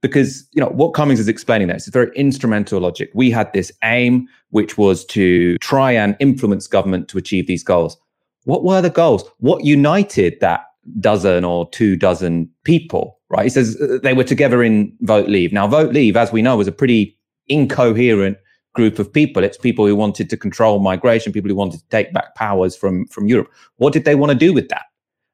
[0.00, 3.10] Because you know what Cummings is explaining there, it's a very instrumental logic.
[3.14, 7.96] We had this aim, which was to try and influence government to achieve these goals.
[8.44, 9.28] What were the goals?
[9.38, 10.60] What united that
[11.00, 13.44] dozen or two dozen people, right?
[13.44, 15.52] He says uh, they were together in Vote Leave.
[15.52, 17.18] Now, Vote Leave, as we know, was a pretty
[17.48, 18.38] incoherent
[18.74, 19.42] group of people.
[19.42, 23.06] It's people who wanted to control migration, people who wanted to take back powers from,
[23.06, 23.50] from Europe.
[23.76, 24.82] What did they want to do with that?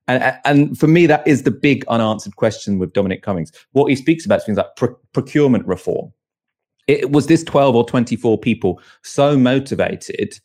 [0.06, 3.52] And, and for me, that is the big unanswered question with Dominic Cummings.
[3.72, 6.12] What he speaks about is things like pro- procurement reform.
[6.86, 10.38] It was this 12 or 24 people so motivated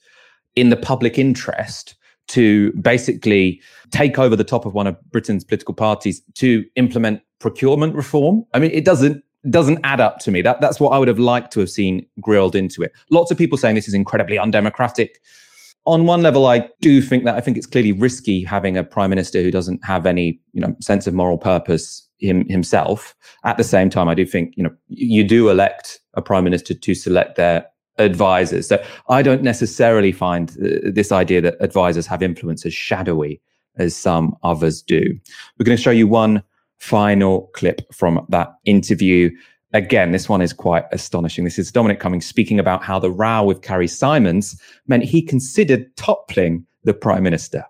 [0.56, 1.96] in the public interest
[2.30, 7.96] to basically take over the top of one of Britain's political parties to implement procurement
[7.96, 8.46] reform.
[8.54, 10.42] I mean, it doesn't doesn't add up to me.
[10.42, 12.92] That that's what I would have liked to have seen grilled into it.
[13.10, 15.22] Lots of people saying this is incredibly undemocratic.
[15.86, 19.10] On one level, I do think that I think it's clearly risky having a prime
[19.10, 23.16] minister who doesn't have any, you know, sense of moral purpose him, himself.
[23.44, 26.74] At the same time, I do think, you know, you do elect a prime minister
[26.74, 27.66] to select their
[27.98, 28.68] advisors.
[28.68, 33.42] So I don't necessarily find uh, this idea that advisors have influence as shadowy
[33.78, 35.18] as some others do.
[35.58, 36.44] We're going to show you one
[36.80, 39.30] final clip from that interview.
[39.74, 41.44] Again, this one is quite astonishing.
[41.44, 45.96] This is Dominic Cummings speaking about how the row with Carrie Symonds meant he considered
[45.96, 47.64] toppling the prime minister.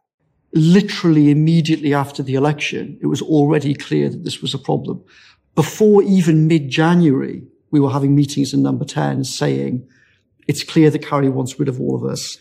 [0.53, 5.03] Literally immediately after the election, it was already clear that this was a problem.
[5.55, 9.87] Before even mid January, we were having meetings in number 10 saying,
[10.47, 12.37] it's clear that Carrie wants rid of all of us.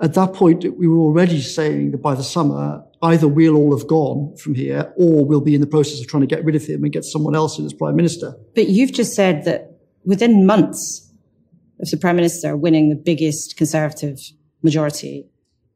[0.00, 3.86] At that point, we were already saying that by the summer, either we'll all have
[3.86, 6.64] gone from here or we'll be in the process of trying to get rid of
[6.64, 8.34] him and get someone else in as prime minister.
[8.54, 11.12] But you've just said that within months
[11.80, 14.18] of the prime minister winning the biggest conservative
[14.62, 15.28] majority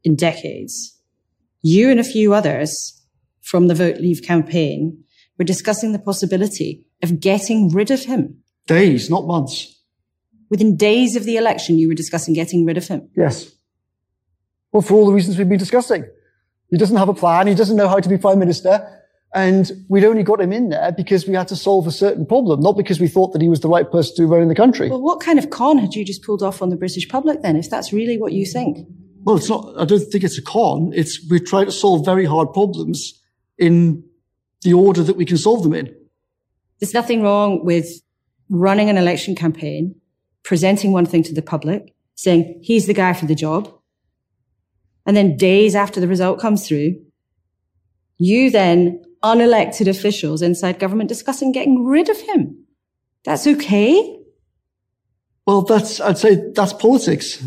[0.03, 0.99] in decades,
[1.63, 3.01] you and a few others
[3.41, 5.05] from the Vote Leave campaign
[5.39, 8.39] were discussing the possibility of getting rid of him.
[8.67, 9.81] Days, not months.
[10.51, 13.09] Within days of the election, you were discussing getting rid of him.
[13.17, 13.53] Yes.
[14.73, 16.05] Well, for all the reasons we've been discussing.
[16.73, 17.47] He doesn't have a plan.
[17.47, 18.89] He doesn't know how to be prime minister.
[19.35, 22.61] And we'd only got him in there because we had to solve a certain problem,
[22.61, 24.89] not because we thought that he was the right person to run the country.
[24.89, 27.57] Well, what kind of con had you just pulled off on the British public then,
[27.57, 28.87] if that's really what you think?
[29.25, 30.93] Well, it's not, I don't think it's a con.
[30.95, 33.21] It's, we try to solve very hard problems
[33.59, 34.03] in
[34.63, 35.95] the order that we can solve them in.
[36.81, 37.87] There's nothing wrong with
[38.49, 39.95] running an election campaign,
[40.43, 43.73] presenting one thing to the public, saying, he's the guy for the job,
[45.07, 47.01] and then days after the result comes through,
[48.19, 52.57] you then unelected officials inside government discussing getting rid of him.
[53.25, 54.19] That's okay.
[55.47, 57.43] Well, that's, I'd say that's politics.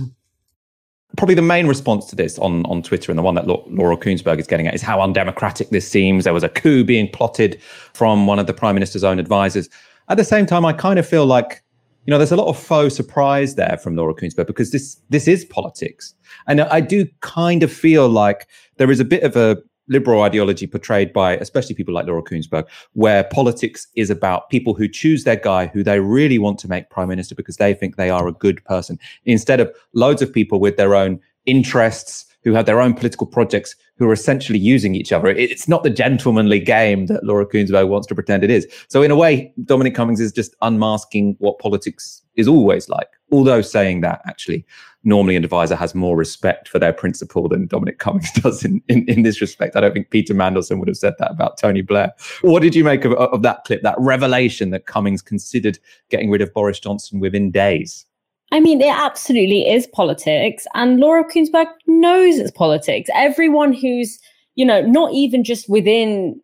[1.17, 4.39] Probably the main response to this on, on Twitter and the one that Laura Kuenssberg
[4.39, 6.25] is getting at is how undemocratic this seems.
[6.25, 7.61] There was a coup being plotted
[7.93, 9.69] from one of the prime minister's own advisors.
[10.09, 11.63] At the same time, I kind of feel like
[12.05, 15.27] you know, there's a lot of faux surprise there from Laura Kuenssberg because this this
[15.27, 16.13] is politics,
[16.47, 20.65] and I do kind of feel like there is a bit of a liberal ideology
[20.65, 25.35] portrayed by especially people like Laura Kuenssberg, where politics is about people who choose their
[25.35, 28.33] guy who they really want to make prime minister because they think they are a
[28.33, 32.93] good person, instead of loads of people with their own interests who have their own
[32.93, 35.27] political projects who are essentially using each other.
[35.27, 38.67] It's not the gentlemanly game that Laura Kuenssberg wants to pretend it is.
[38.87, 43.07] So in a way, Dominic Cummings is just unmasking what politics is always like.
[43.31, 44.63] Although saying that, actually,
[45.03, 49.09] normally an advisor has more respect for their principal than Dominic Cummings does in, in,
[49.09, 49.75] in this respect.
[49.75, 52.13] I don't think Peter Mandelson would have said that about Tony Blair.
[52.41, 55.79] What did you make of, of that clip, that revelation that Cummings considered
[56.09, 58.05] getting rid of Boris Johnson within days?
[58.51, 63.09] I mean, it absolutely is politics, and Laura Kuenssberg knows it's politics.
[63.13, 64.19] Everyone who's,
[64.55, 66.39] you know, not even just within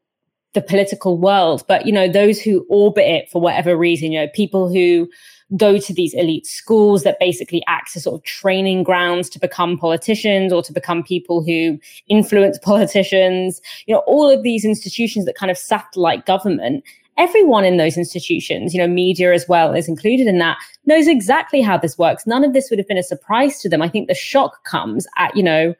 [0.54, 4.28] the political world, but you know, those who orbit it for whatever reason, you know,
[4.34, 5.10] people who
[5.58, 9.78] go to these elite schools that basically act as sort of training grounds to become
[9.78, 15.36] politicians or to become people who influence politicians, you know, all of these institutions that
[15.36, 16.84] kind of satellite government
[17.18, 21.62] everyone in those institutions, you know, media as well is included in that, knows exactly
[21.62, 22.26] how this works.
[22.26, 23.82] None of this would have been a surprise to them.
[23.82, 25.74] I think the shock comes at, you know,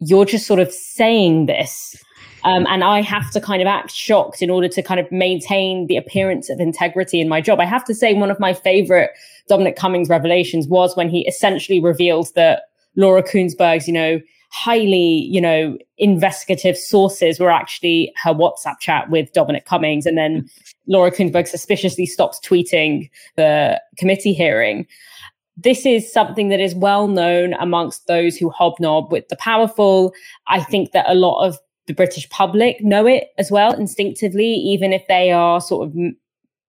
[0.00, 1.96] you're just sort of saying this.
[2.44, 5.86] Um, and I have to kind of act shocked in order to kind of maintain
[5.86, 7.58] the appearance of integrity in my job.
[7.58, 9.10] I have to say, one of my favorite
[9.48, 12.62] Dominic Cummings revelations was when he essentially revealed that
[12.94, 19.32] Laura Kuenssberg's, you know, highly, you know, investigative sources were actually her WhatsApp chat with
[19.32, 20.06] Dominic Cummings.
[20.06, 20.48] And then
[20.86, 24.86] Laura Kuenssberg suspiciously stops tweeting the committee hearing.
[25.56, 30.14] This is something that is well known amongst those who hobnob with the powerful.
[30.46, 34.92] I think that a lot of the British public know it as well instinctively, even
[34.92, 35.94] if they are sort of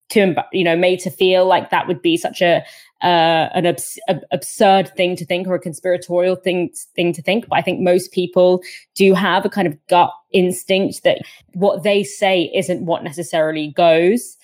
[0.09, 2.63] too, you know, made to feel like that would be such a
[3.01, 3.99] uh, an abs-
[4.31, 7.47] absurd thing to think or a conspiratorial thing thing to think.
[7.47, 8.61] But I think most people
[8.95, 11.19] do have a kind of gut instinct that
[11.53, 14.37] what they say isn't what necessarily goes.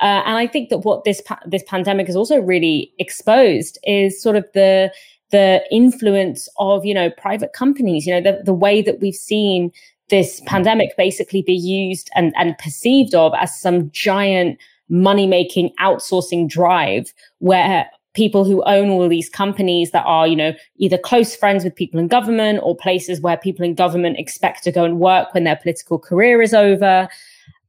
[0.00, 4.20] Uh, and I think that what this pa- this pandemic has also really exposed is
[4.20, 4.92] sort of the
[5.30, 8.06] the influence of you know private companies.
[8.06, 9.72] You know the the way that we've seen
[10.10, 14.58] this pandemic basically be used and and perceived of as some giant
[14.88, 20.52] money making outsourcing drive where people who own all these companies that are, you know,
[20.76, 24.72] either close friends with people in government or places where people in government expect to
[24.72, 27.08] go and work when their political career is over.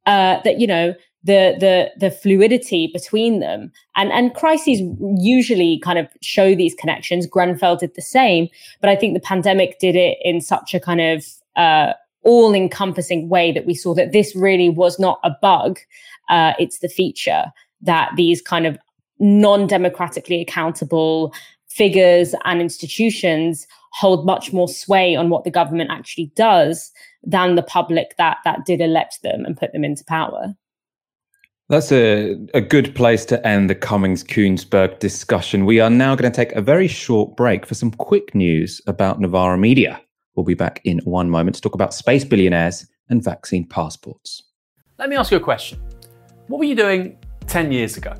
[0.05, 4.81] Uh, that you know the the the fluidity between them and and crises
[5.17, 8.47] usually kind of show these connections grenfell did the same
[8.81, 11.25] but i think the pandemic did it in such a kind of
[11.55, 15.79] uh, all encompassing way that we saw that this really was not a bug
[16.29, 17.45] uh, it's the feature
[17.81, 18.77] that these kind of
[19.19, 21.33] non democratically accountable
[21.67, 26.91] figures and institutions hold much more sway on what the government actually does
[27.23, 30.55] than the public that that did elect them and put them into power.
[31.69, 35.65] That's a, a good place to end the Cummings Kuenssberg discussion.
[35.65, 39.19] We are now going to take a very short break for some quick news about
[39.19, 40.01] Novara Media.
[40.35, 44.43] We'll be back in one moment to talk about space billionaires and vaccine passports.
[44.99, 45.79] Let me ask you a question.
[46.47, 48.13] What were you doing 10 years ago?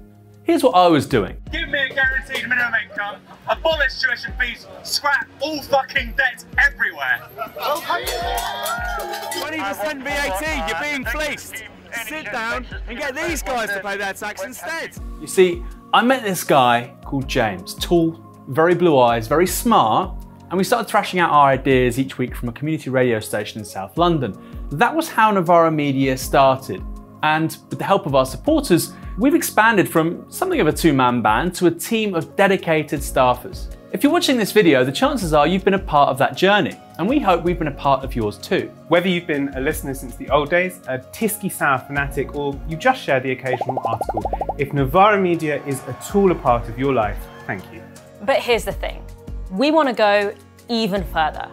[0.44, 1.38] Here's what I was doing.
[1.54, 7.22] Give me a guaranteed minimum income, abolish tuition fees, scrap all fucking debt everywhere.
[7.38, 11.64] 20% VAT, you're being fleeced.
[12.06, 14.98] Sit down and get these guys to pay their tax instead.
[15.22, 15.64] You see,
[15.94, 18.20] I met this guy called James, tall,
[18.50, 20.14] very blue eyes, very smart,
[20.50, 23.66] and we started thrashing out our ideas each week from a community radio station in
[23.66, 24.36] South London.
[24.72, 26.84] That was how Novara Media started.
[27.24, 31.22] And with the help of our supporters, we've expanded from something of a two man
[31.22, 33.74] band to a team of dedicated staffers.
[33.94, 36.76] If you're watching this video, the chances are you've been a part of that journey,
[36.98, 38.72] and we hope we've been a part of yours too.
[38.88, 43.02] Whether you've been a listener since the old days, a TyskySour fanatic, or you just
[43.02, 44.24] share the occasional article,
[44.58, 47.82] if Novara Media is at all a part of your life, thank you.
[48.24, 49.06] But here's the thing
[49.52, 50.34] we want to go
[50.70, 51.48] even further.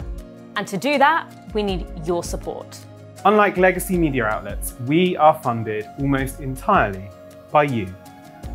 [0.56, 2.78] And to do that, we need your support.
[3.26, 7.10] Unlike legacy media outlets, we are funded almost entirely
[7.50, 7.86] by you.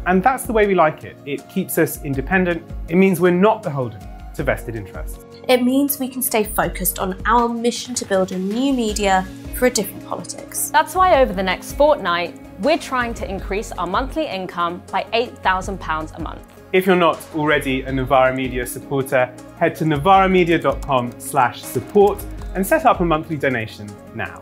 [0.07, 1.15] And that's the way we like it.
[1.25, 2.63] It keeps us independent.
[2.87, 4.01] It means we're not beholden
[4.33, 5.23] to vested interests.
[5.47, 9.67] It means we can stay focused on our mission to build a new media for
[9.67, 10.71] a different politics.
[10.71, 16.17] That's why over the next fortnight, we're trying to increase our monthly income by £8,000
[16.17, 16.41] a month.
[16.73, 22.85] If you're not already a Novara Media supporter, head to novaramedia.com slash support and set
[22.85, 24.41] up a monthly donation now.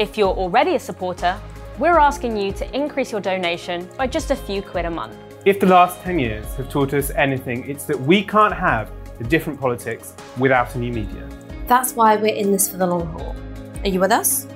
[0.00, 1.38] If you're already a supporter,
[1.78, 5.14] we're asking you to increase your donation by just a few quid a month.
[5.44, 8.90] If the last 10 years have taught us anything, it's that we can't have
[9.20, 11.28] a different politics without a new media.
[11.66, 13.36] That's why we're in this for the long haul.
[13.84, 14.46] Are you with us?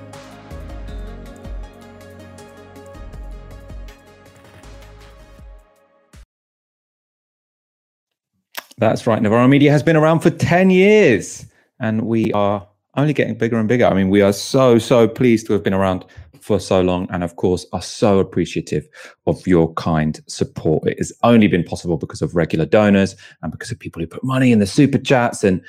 [8.79, 9.21] That's right.
[9.21, 11.45] Novara Media has been around for 10 years
[11.79, 12.67] and we are
[12.97, 13.85] only getting bigger and bigger.
[13.85, 16.05] I mean, we are so, so pleased to have been around
[16.39, 18.87] for so long and, of course, are so appreciative
[19.25, 20.87] of your kind support.
[20.87, 24.23] It has only been possible because of regular donors and because of people who put
[24.23, 25.43] money in the super chats.
[25.43, 25.61] And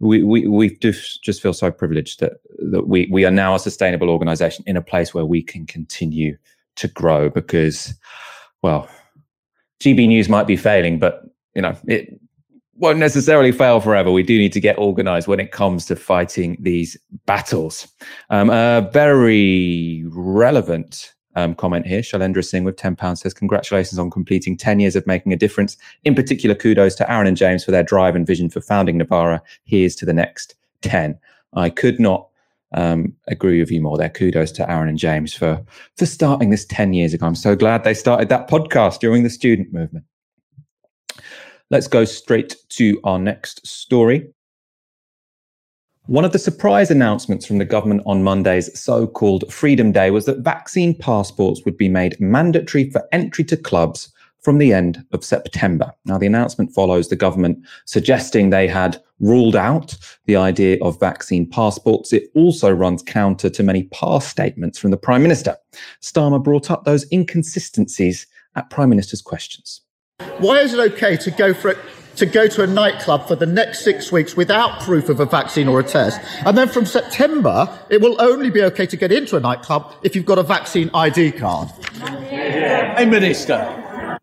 [0.00, 2.34] we, we, we just, just feel so privileged that,
[2.70, 6.36] that we, we are now a sustainable organization in a place where we can continue
[6.74, 7.94] to grow because,
[8.62, 8.88] well,
[9.80, 11.22] GB News might be failing, but
[11.54, 12.20] you know, it
[12.78, 14.10] won't necessarily fail forever.
[14.10, 17.88] We do need to get organized when it comes to fighting these battles.
[18.30, 22.00] Um, a very relevant um, comment here.
[22.00, 25.76] Shalendra Singh with £10 says, Congratulations on completing 10 years of making a difference.
[26.04, 29.42] In particular, kudos to Aaron and James for their drive and vision for founding Novara.
[29.64, 31.18] Here's to the next 10.
[31.54, 32.28] I could not
[32.72, 34.10] um, agree with you more there.
[34.10, 35.64] Kudos to Aaron and James for,
[35.96, 37.26] for starting this 10 years ago.
[37.26, 40.04] I'm so glad they started that podcast during the student movement.
[41.68, 44.28] Let's go straight to our next story.
[46.06, 50.26] One of the surprise announcements from the government on Monday's so called Freedom Day was
[50.26, 54.12] that vaccine passports would be made mandatory for entry to clubs
[54.42, 55.92] from the end of September.
[56.04, 59.96] Now, the announcement follows the government suggesting they had ruled out
[60.26, 62.12] the idea of vaccine passports.
[62.12, 65.56] It also runs counter to many past statements from the Prime Minister.
[66.00, 69.80] Starmer brought up those inconsistencies at Prime Minister's questions.
[70.38, 71.78] Why is it okay to go for it?
[72.16, 75.68] To go to a nightclub for the next six weeks without proof of a vaccine
[75.68, 76.18] or a test.
[76.46, 80.16] And then from September, it will only be okay to get into a nightclub if
[80.16, 81.68] you've got a vaccine ID card.
[82.30, 84.18] Hey, Minister.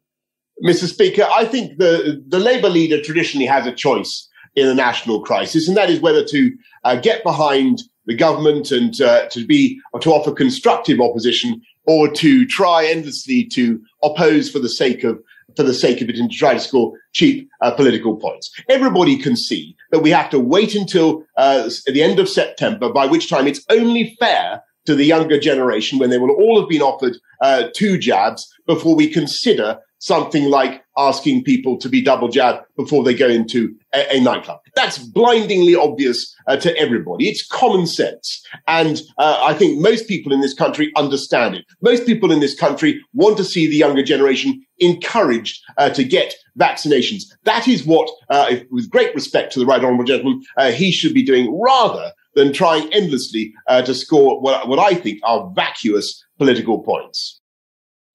[0.66, 0.86] Mr.
[0.86, 5.68] Speaker, I think the, the Labour leader traditionally has a choice in a national crisis,
[5.68, 6.52] and that is whether to
[6.84, 12.08] uh, get behind the government and uh, to be or to offer constructive opposition or
[12.08, 15.22] to try endlessly to oppose for the sake of
[15.56, 18.52] for the sake of it and to try to score cheap uh, political points.
[18.70, 23.06] Everybody can see that we have to wait until uh, the end of September, by
[23.06, 26.82] which time it's only fair to the younger generation when they will all have been
[26.82, 32.66] offered uh, two jabs before we consider something like asking people to be double jabbed
[32.76, 34.60] before they go into a, a nightclub.
[34.76, 37.28] That's blindingly obvious uh, to everybody.
[37.28, 38.46] It's common sense.
[38.68, 41.66] And uh, I think most people in this country understand it.
[41.82, 46.36] Most people in this country want to see the younger generation encouraged uh, to get
[46.60, 47.24] vaccinations.
[47.44, 50.92] That is what, uh, if, with great respect to the right honourable gentleman, uh, he
[50.92, 55.52] should be doing rather than trying endlessly uh, to score what, what I think are
[55.56, 57.40] vacuous political points.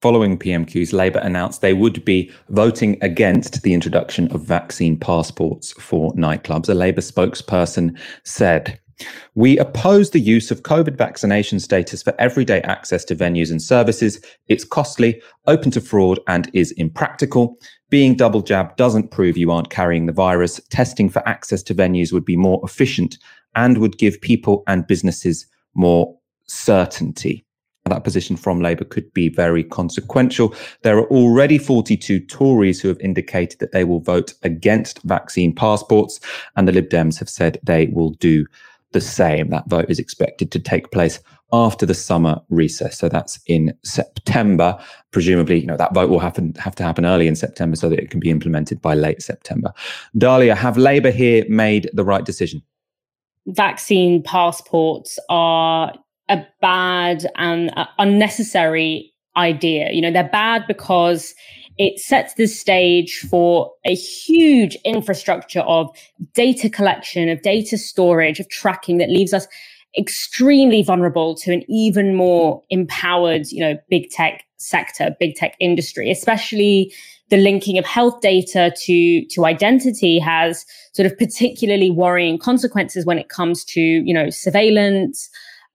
[0.01, 6.13] Following PMQs, Labour announced they would be voting against the introduction of vaccine passports for
[6.13, 6.69] nightclubs.
[6.69, 8.79] A Labour spokesperson said,
[9.35, 14.21] we oppose the use of COVID vaccination status for everyday access to venues and services.
[14.47, 17.57] It's costly, open to fraud, and is impractical.
[17.91, 20.61] Being double jabbed doesn't prove you aren't carrying the virus.
[20.71, 23.19] Testing for access to venues would be more efficient
[23.57, 27.45] and would give people and businesses more certainty.
[27.89, 30.55] That position from Labour could be very consequential.
[30.83, 36.21] There are already 42 Tories who have indicated that they will vote against vaccine passports,
[36.57, 38.47] and the Lib Dems have said they will do
[38.93, 39.51] the same.
[39.51, 41.21] That vote is expected to take place
[41.53, 42.99] after the summer recess.
[42.99, 44.79] So that's in September.
[45.11, 47.99] Presumably, you know, that vote will happen have to happen early in September so that
[47.99, 49.73] it can be implemented by late September.
[50.17, 52.63] Dalia, have Labour here made the right decision?
[53.47, 55.95] Vaccine passports are
[56.29, 59.91] a bad and unnecessary idea.
[59.93, 61.35] You know, they're bad because
[61.79, 65.89] it sets the stage for a huge infrastructure of
[66.35, 69.47] data collection, of data storage, of tracking that leaves us
[69.97, 76.11] extremely vulnerable to an even more empowered, you know, big tech sector, big tech industry,
[76.11, 76.93] especially
[77.31, 80.65] the linking of health data to to identity has
[80.95, 85.29] sort of particularly worrying consequences when it comes to you know surveillance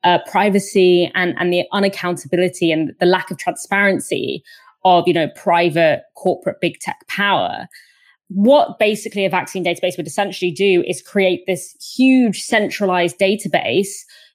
[0.03, 4.43] uh, privacy and and the unaccountability and the lack of transparency
[4.85, 7.67] of you know private corporate big tech power.
[8.29, 13.91] What basically a vaccine database would essentially do is create this huge centralized database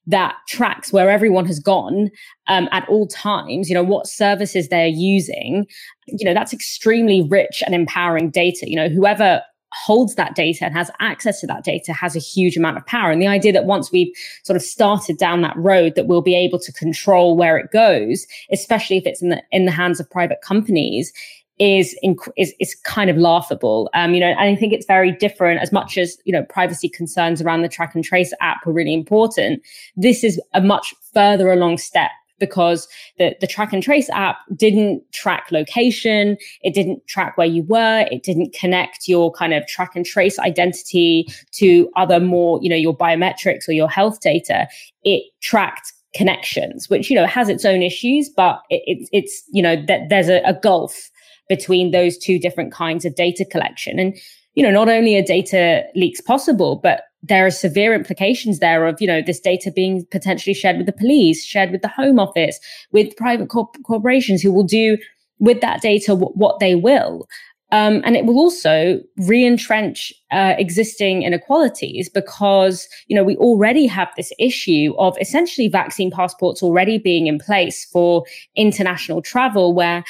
[0.06, 2.10] that tracks where everyone has gone
[2.46, 5.66] um, at all times you know what services they're using.
[6.06, 8.68] You know that's extremely rich and empowering data.
[8.68, 9.42] You know whoever
[9.72, 13.10] holds that data and has access to that data has a huge amount of power.
[13.10, 14.12] And the idea that once we've
[14.42, 18.26] sort of started down that road, that we'll be able to control where it goes,
[18.50, 21.12] especially if it's in the in the hands of private companies,
[21.58, 23.90] is inc- is is kind of laughable.
[23.94, 25.60] Um, you know, and I think it's very different.
[25.60, 28.94] As much as you know, privacy concerns around the track and trace app were really
[28.94, 29.62] important.
[29.96, 35.02] This is a much further along step because the, the track and trace app didn't
[35.12, 36.36] track location.
[36.62, 38.06] It didn't track where you were.
[38.10, 42.76] It didn't connect your kind of track and trace identity to other more, you know,
[42.76, 44.68] your biometrics or your health data.
[45.04, 49.62] It tracked connections, which, you know, has its own issues, but it, it it's, you
[49.62, 51.10] know, that there's a, a gulf
[51.48, 53.98] between those two different kinds of data collection.
[53.98, 54.16] And,
[54.54, 59.00] you know, not only are data leaks possible, but there are severe implications there of
[59.00, 62.60] you know this data being potentially shared with the police shared with the home office
[62.92, 64.96] with private corporations who will do
[65.38, 67.28] with that data w- what they will.
[67.70, 74.08] Um, and it will also re-entrench uh, existing inequalities because you know we already have
[74.16, 78.24] this issue of essentially vaccine passports already being in place for
[78.56, 80.02] international travel where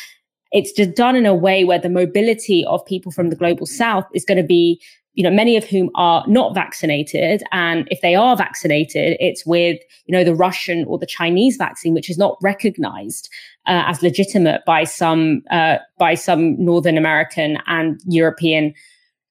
[0.52, 4.06] it's just done in a way where the mobility of people from the global south
[4.14, 4.80] is going to be
[5.18, 7.42] you know, many of whom are not vaccinated.
[7.50, 11.92] And if they are vaccinated, it's with, you know, the Russian or the Chinese vaccine,
[11.92, 13.28] which is not recognized
[13.66, 18.72] uh, as legitimate by some, uh, by some Northern American and European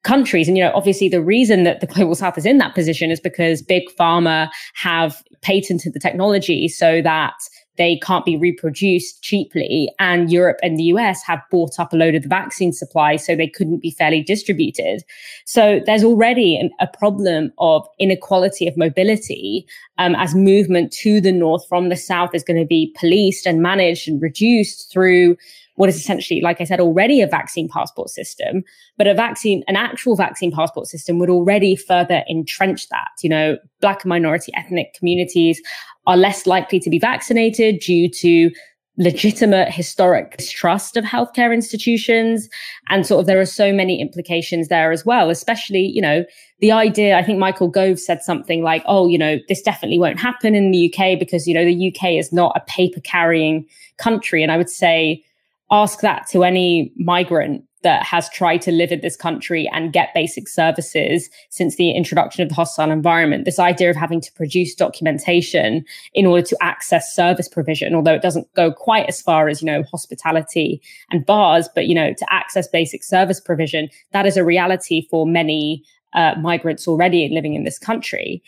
[0.03, 0.49] countries.
[0.49, 3.21] And, you know, obviously the reason that the global south is in that position is
[3.21, 7.35] because big pharma have patented the technology so that
[7.77, 9.91] they can't be reproduced cheaply.
[9.99, 13.35] And Europe and the US have bought up a load of the vaccine supply so
[13.35, 15.03] they couldn't be fairly distributed.
[15.45, 19.65] So there's already an, a problem of inequality of mobility
[19.97, 23.61] um, as movement to the north from the south is going to be policed and
[23.61, 25.37] managed and reduced through
[25.77, 28.63] what is essentially, like I said, already a vaccine passport system,
[28.97, 33.11] but a vaccine, an actual vaccine passport system would already further entrench that.
[33.21, 35.61] You know, black and minority ethnic communities
[36.07, 38.49] are less likely to be vaccinated due to
[38.97, 42.49] legitimate historic distrust of healthcare institutions.
[42.89, 46.25] And sort of there are so many implications there as well, especially, you know,
[46.59, 50.19] the idea, I think Michael Gove said something like, oh, you know, this definitely won't
[50.19, 53.67] happen in the UK because, you know, the UK is not a paper carrying
[53.99, 54.41] country.
[54.41, 55.23] And I would say,
[55.69, 60.13] ask that to any migrant that has tried to live in this country and get
[60.13, 63.45] basic services since the introduction of the hostile environment.
[63.45, 68.21] This idea of having to produce documentation in order to access service provision, although it
[68.21, 72.33] doesn't go quite as far as, you know, hospitality and bars, but, you know, to
[72.33, 77.63] access basic service provision, that is a reality for many uh, migrants already living in
[77.63, 78.41] this country.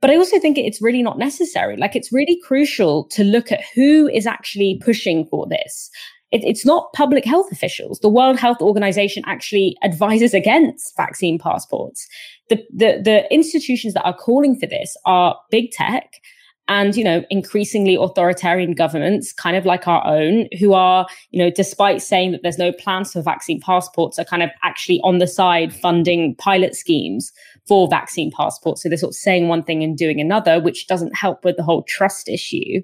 [0.00, 1.76] But I also think it's really not necessary.
[1.76, 5.90] Like it's really crucial to look at who is actually pushing for this
[6.32, 8.00] it, it's not public health officials.
[8.00, 12.06] The World Health Organization actually advises against vaccine passports.
[12.48, 16.20] The, the, the institutions that are calling for this are big tech
[16.68, 21.50] and you know increasingly authoritarian governments kind of like our own who are you know
[21.50, 25.26] despite saying that there's no plans for vaccine passports are kind of actually on the
[25.26, 27.32] side funding pilot schemes
[27.68, 31.14] for vaccine passports so they're sort of saying one thing and doing another which doesn't
[31.16, 32.82] help with the whole trust issue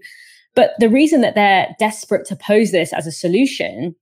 [0.54, 3.94] but the reason that they're desperate to pose this as a solution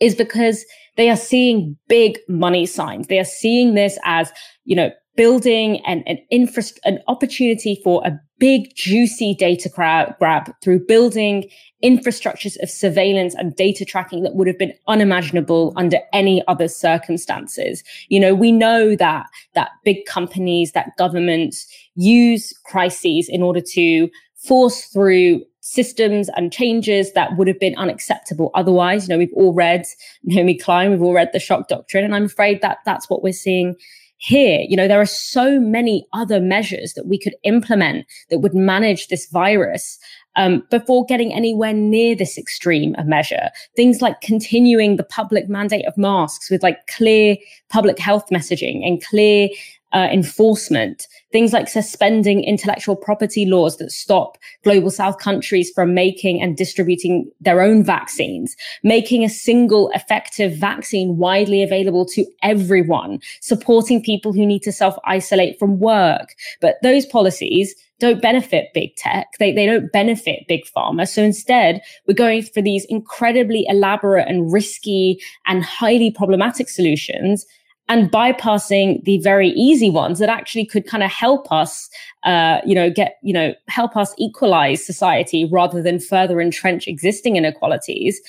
[0.00, 0.64] is because
[0.96, 4.32] they are seeing big money signs they are seeing this as
[4.64, 10.52] you know building an, an infra- an opportunity for a big juicy data grab, grab
[10.62, 11.48] through building
[11.84, 17.84] infrastructures of surveillance and data tracking that would have been unimaginable under any other circumstances.
[18.08, 24.08] You know, we know that that big companies, that governments use crises in order to
[24.34, 29.08] force through systems and changes that would have been unacceptable otherwise.
[29.08, 29.86] You know, we've all read
[30.22, 33.32] Naomi Klein, we've all read the shock doctrine, and I'm afraid that that's what we're
[33.32, 33.74] seeing
[34.18, 34.60] here.
[34.68, 39.08] You know, there are so many other measures that we could implement that would manage
[39.08, 39.98] this virus
[40.36, 43.48] um, before getting anywhere near this extreme a measure.
[43.74, 47.38] Things like continuing the public mandate of masks with like clear
[47.70, 49.48] public health messaging and clear
[49.94, 56.42] uh, enforcement, things like suspending intellectual property laws that stop global south countries from making
[56.42, 64.02] and distributing their own vaccines, making a single effective vaccine widely available to everyone, supporting
[64.02, 66.34] people who need to self isolate from work.
[66.60, 69.28] But those policies don't benefit big tech.
[69.38, 71.08] They, they don't benefit big pharma.
[71.08, 77.46] So instead, we're going for these incredibly elaborate and risky and highly problematic solutions
[77.88, 81.90] and bypassing the very easy ones that actually could kind of help us,
[82.24, 87.36] uh, you know, get, you know, help us equalize society rather than further entrench existing
[87.36, 88.20] inequalities.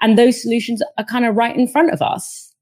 [0.00, 2.52] And those solutions are kind of right in front of us.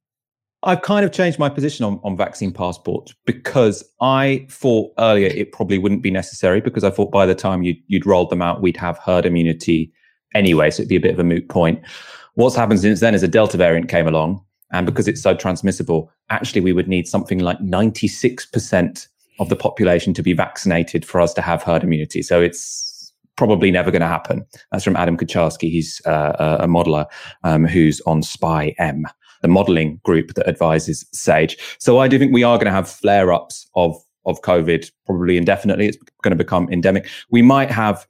[0.63, 5.53] I've kind of changed my position on, on vaccine passports because I thought earlier it
[5.53, 8.61] probably wouldn't be necessary because I thought by the time you'd, you'd rolled them out,
[8.61, 9.91] we'd have herd immunity
[10.35, 10.71] anyway.
[10.71, 11.81] So it'd be a bit of a moot point.
[12.35, 16.11] What's happened since then is a Delta variant came along and because it's so transmissible,
[16.31, 19.09] actually, we would need something like 96%
[19.39, 22.23] of the population to be vaccinated for us to have herd immunity.
[22.23, 24.45] So it's probably never going to happen.
[24.71, 25.71] That's from Adam Kucharski.
[25.71, 27.07] He's uh, a modeler
[27.43, 29.07] um, who's on SPI-M,
[29.41, 31.57] the modeling group that advises SAGE.
[31.79, 33.97] So I do think we are going to have flare ups of,
[34.27, 35.89] of COVID probably indefinitely.
[35.89, 37.09] It's going to become endemic.
[37.31, 38.07] We might have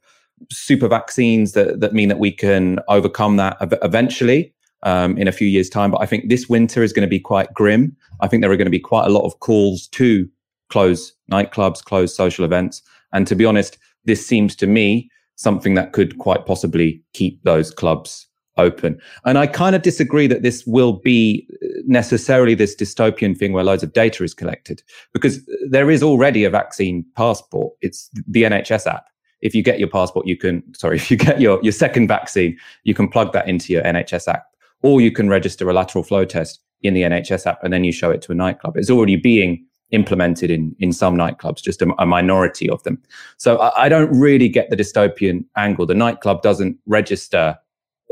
[0.51, 4.53] super vaccines that, that mean that we can overcome that eventually
[4.83, 5.91] um, in a few years' time.
[5.91, 7.95] But I think this winter is going to be quite grim.
[8.19, 10.27] I think there are going to be quite a lot of calls to
[10.69, 12.81] close nightclubs, close social events.
[13.13, 17.71] And to be honest, this seems to me something that could quite possibly keep those
[17.71, 18.27] clubs
[18.57, 18.99] open.
[19.25, 21.47] And I kind of disagree that this will be
[21.85, 26.49] necessarily this dystopian thing where loads of data is collected because there is already a
[26.49, 27.73] vaccine passport.
[27.81, 29.05] It's the NHS app.
[29.41, 32.57] If you get your passport, you can, sorry, if you get your, your second vaccine,
[32.83, 34.50] you can plug that into your NHS app
[34.83, 37.91] or you can register a lateral flow test in the NHS app and then you
[37.91, 38.77] show it to a nightclub.
[38.77, 43.01] It's already being implemented in in some nightclubs, just a, a minority of them.
[43.37, 45.85] So I, I, don't really get the dystopian angle.
[45.85, 47.57] The nightclub doesn't register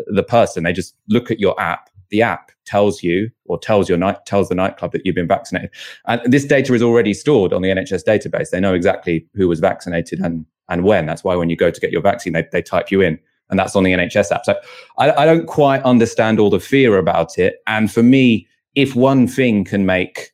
[0.07, 1.89] the person; they just look at your app.
[2.09, 5.71] The app tells you or tells your night tells the nightclub that you've been vaccinated,
[6.05, 8.49] and this data is already stored on the NHS database.
[8.49, 11.05] They know exactly who was vaccinated and and when.
[11.05, 13.59] That's why when you go to get your vaccine, they, they type you in and
[13.59, 14.45] that's on the NHS app.
[14.45, 14.55] So
[14.97, 17.57] I, I don't quite understand all the fear about it.
[17.67, 20.31] And for me, if one thing can make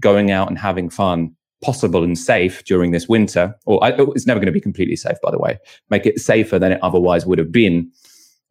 [0.00, 4.38] going out and having fun possible and safe during this winter, or I, it's never
[4.38, 5.58] going to be completely safe, by the way,
[5.90, 7.90] make it safer than it otherwise would have been.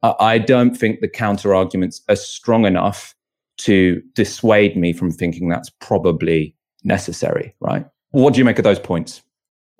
[0.03, 3.15] Uh, I don't think the counter arguments are strong enough
[3.57, 7.85] to dissuade me from thinking that's probably necessary, right?
[8.11, 9.21] What do you make of those points?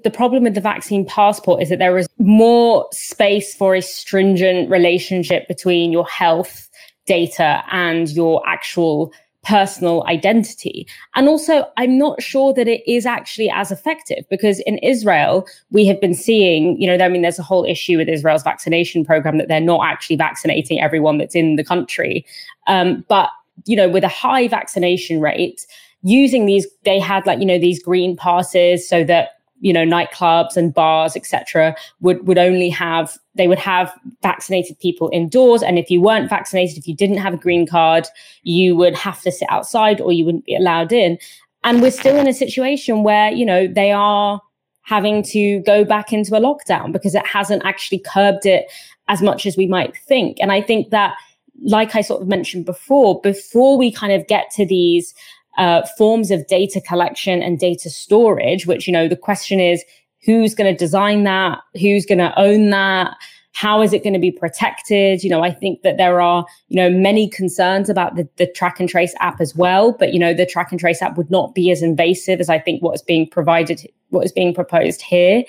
[0.08, 4.70] The problem with the vaccine passport is that there is more space for a stringent
[4.70, 6.70] relationship between your health
[7.06, 9.12] data and your actual
[9.44, 10.88] personal identity.
[11.16, 15.86] And also, I'm not sure that it is actually as effective because in Israel, we
[15.88, 19.38] have been seeing, you know, I mean, there's a whole issue with Israel's vaccination program
[19.40, 22.26] that they're not actually vaccinating everyone that's in the country.
[22.68, 23.30] Um, but,
[23.66, 25.68] you know, with a high vaccination rate,
[26.02, 30.56] using these, they had like, you know, these green passes so that you know nightclubs
[30.56, 33.94] and bars etc would would only have they would have
[34.24, 35.62] vaccinated people indoors.
[35.62, 38.08] And if you weren't vaccinated if you didn't have a green card
[38.44, 41.18] you would have to sit outside or you wouldn't be allowed in.
[41.64, 44.42] And we're still in a situation where you know they are
[44.82, 48.72] having to go back into a lockdown because it hasn't actually curbed it
[49.10, 50.38] as much as we might think.
[50.40, 51.16] And i think that
[51.64, 55.14] like i sort of mentioned before before we kind of get to these
[55.58, 59.84] uh, forms of data collection and data storage, which, you know, the question is,
[60.24, 63.16] who's going to design that, who's going to own that,
[63.54, 65.24] how is it going to be protected?
[65.24, 68.80] You know, I think that there are, you know, many concerns about the, the track
[68.80, 69.94] and trace app as well.
[69.94, 72.60] But, you know, the track and trace app would not be as invasive as I
[72.60, 75.44] think what is being provided, what is being proposed here.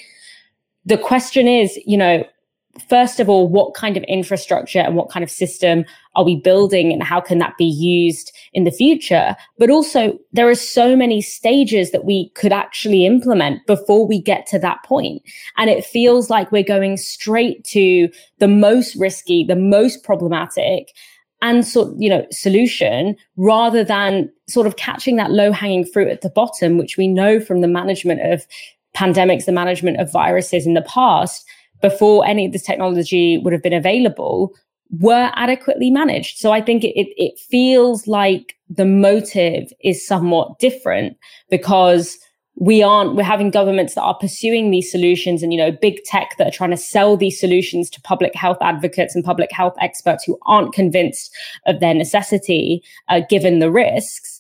[0.87, 2.25] The question is, you know,
[2.89, 6.93] first of all, what kind of infrastructure and what kind of system are we building
[6.93, 9.37] and how can that be used in the future?
[9.59, 14.47] But also, there are so many stages that we could actually implement before we get
[14.49, 15.23] to that point.
[15.57, 18.09] And it feels like we're going straight to
[18.39, 20.93] the most risky, the most problematic
[21.41, 26.21] and sort you know solution rather than sort of catching that low hanging fruit at
[26.21, 28.45] the bottom which we know from the management of
[28.97, 31.47] pandemics the management of viruses in the past
[31.81, 34.55] before any of this technology would have been available
[34.91, 36.39] were adequately managed.
[36.39, 41.17] So I think it, it, it feels like the motive is somewhat different
[41.51, 42.19] because
[42.61, 46.35] we aren't we're having governments that are pursuing these solutions and you know big tech
[46.39, 50.25] that are trying to sell these solutions to public health advocates and public health experts
[50.25, 51.33] who aren't convinced
[51.67, 54.38] of their necessity uh, given the risks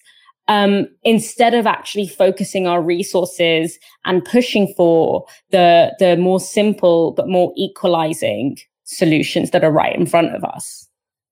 [0.49, 7.29] um, instead of actually focusing our resources and pushing for the the more simple but
[7.29, 10.87] more equalizing solutions that are right in front of us.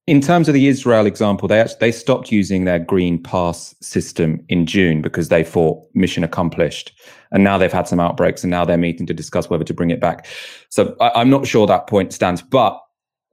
[0.06, 4.44] In terms of the Israel example, they actually, they stopped using their green pass system
[4.48, 6.92] in June because they thought mission accomplished,
[7.32, 9.90] and now they've had some outbreaks, and now they're meeting to discuss whether to bring
[9.90, 10.26] it back.
[10.68, 12.80] So I, I'm not sure that point stands, but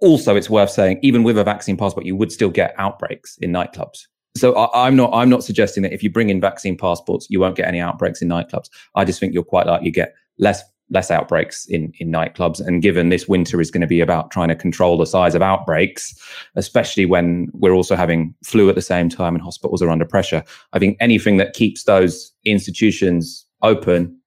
[0.01, 3.51] also it's worth saying, even with a vaccine passport, you would still get outbreaks in
[3.51, 7.27] nightclubs so I, am not I'm not suggesting that if you bring in vaccine passports,
[7.29, 8.69] you won't get any outbreaks in nightclubs.
[8.95, 12.59] I just think you're quite likely to get less less outbreaks in in nightclubs.
[12.65, 15.41] And given this winter is going to be about trying to control the size of
[15.41, 16.19] outbreaks,
[16.55, 20.43] especially when we're also having flu at the same time and hospitals are under pressure,
[20.73, 24.19] I think anything that keeps those institutions open,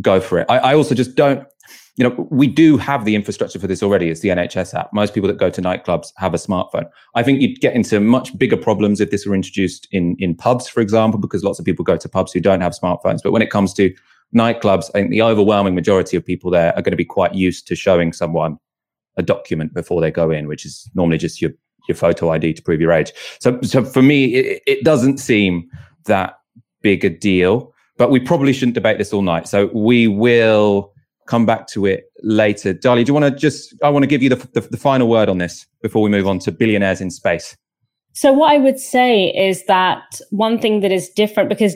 [0.00, 0.46] go for it.
[0.48, 1.46] I, I also just don't
[1.96, 4.08] you know, we do have the infrastructure for this already.
[4.08, 4.92] It's the NHS app.
[4.94, 6.88] Most people that go to nightclubs have a smartphone.
[7.14, 10.68] I think you'd get into much bigger problems if this were introduced in in pubs,
[10.68, 13.18] for example, because lots of people go to pubs who don't have smartphones.
[13.22, 13.94] But when it comes to
[14.34, 17.66] nightclubs, I think the overwhelming majority of people there are going to be quite used
[17.68, 18.58] to showing someone
[19.16, 21.50] a document before they go in, which is normally just your
[21.88, 23.12] your photo ID to prove your age.
[23.40, 25.68] So, so for me, it, it doesn't seem
[26.06, 26.38] that
[26.80, 27.72] big a deal.
[27.98, 29.46] But we probably shouldn't debate this all night.
[29.46, 30.91] So we will
[31.26, 32.74] come back to it later.
[32.74, 35.08] Dali, do you want to just, I want to give you the, the, the final
[35.08, 37.56] word on this before we move on to billionaires in space.
[38.14, 41.74] So, what I would say is that one thing that is different because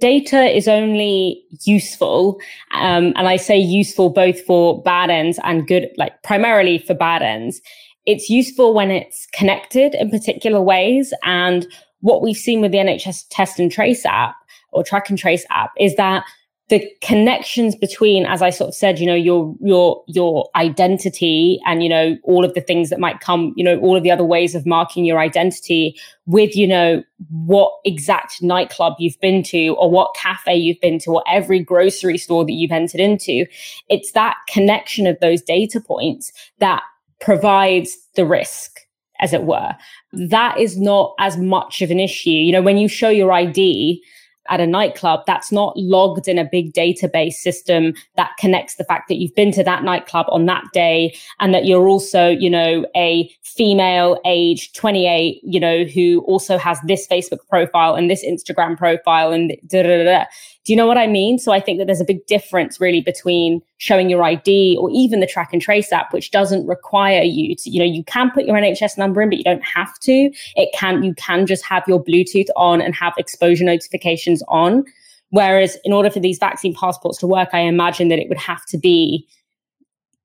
[0.00, 2.38] data is only useful,
[2.74, 7.22] um, and I say useful both for bad ends and good, like primarily for bad
[7.22, 7.60] ends.
[8.06, 11.12] It's useful when it's connected in particular ways.
[11.24, 11.66] And
[12.00, 14.36] what we've seen with the NHS Test and Trace app
[14.72, 16.24] or Track and Trace app is that
[16.68, 21.82] the connections between as i sort of said you know your your your identity and
[21.82, 24.24] you know all of the things that might come you know all of the other
[24.24, 25.98] ways of marking your identity
[26.28, 31.10] with you know what exact nightclub you've been to or what cafe you've been to
[31.10, 33.46] or every grocery store that you've entered into.
[33.88, 36.82] It's that connection of those data points that
[37.20, 38.80] provides the risk
[39.20, 39.74] as it were.
[40.12, 42.30] That is not as much of an issue.
[42.30, 44.00] You know when you show your id
[44.48, 49.08] at a nightclub, that's not logged in a big database system that connects the fact
[49.08, 52.86] that you've been to that nightclub on that day and that you're also, you know,
[52.96, 58.76] a female age 28, you know, who also has this Facebook profile and this Instagram
[58.76, 60.24] profile and da da da.
[60.64, 61.38] Do you know what I mean?
[61.38, 65.20] So I think that there's a big difference really between showing your ID or even
[65.20, 68.44] the track and trace app, which doesn't require you to, you know, you can put
[68.44, 70.30] your NHS number in, but you don't have to.
[70.56, 74.84] It can, you can just have your Bluetooth on and have exposure notifications on.
[75.30, 78.64] Whereas in order for these vaccine passports to work, I imagine that it would have
[78.66, 79.26] to be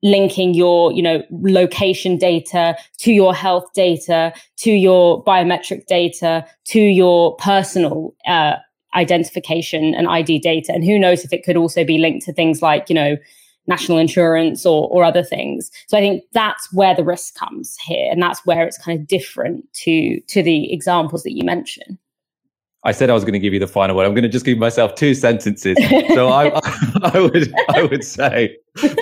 [0.04, 6.80] linking your you know location data to your health data to your biometric data to
[6.80, 8.56] your personal uh,
[8.96, 10.72] identification and ID data.
[10.74, 13.18] And who knows if it could also be linked to things like, you know,
[13.68, 15.72] national insurance or, or other things.
[15.88, 18.12] So I think that's where the risk comes here.
[18.12, 21.98] And that's where it's kind of different to, to the examples that you mentioned.
[22.86, 24.06] I said I was going to give you the final word.
[24.06, 25.78] I'm going to just give myself two sentences.
[26.14, 26.50] So I,
[27.02, 28.58] I, would, I would say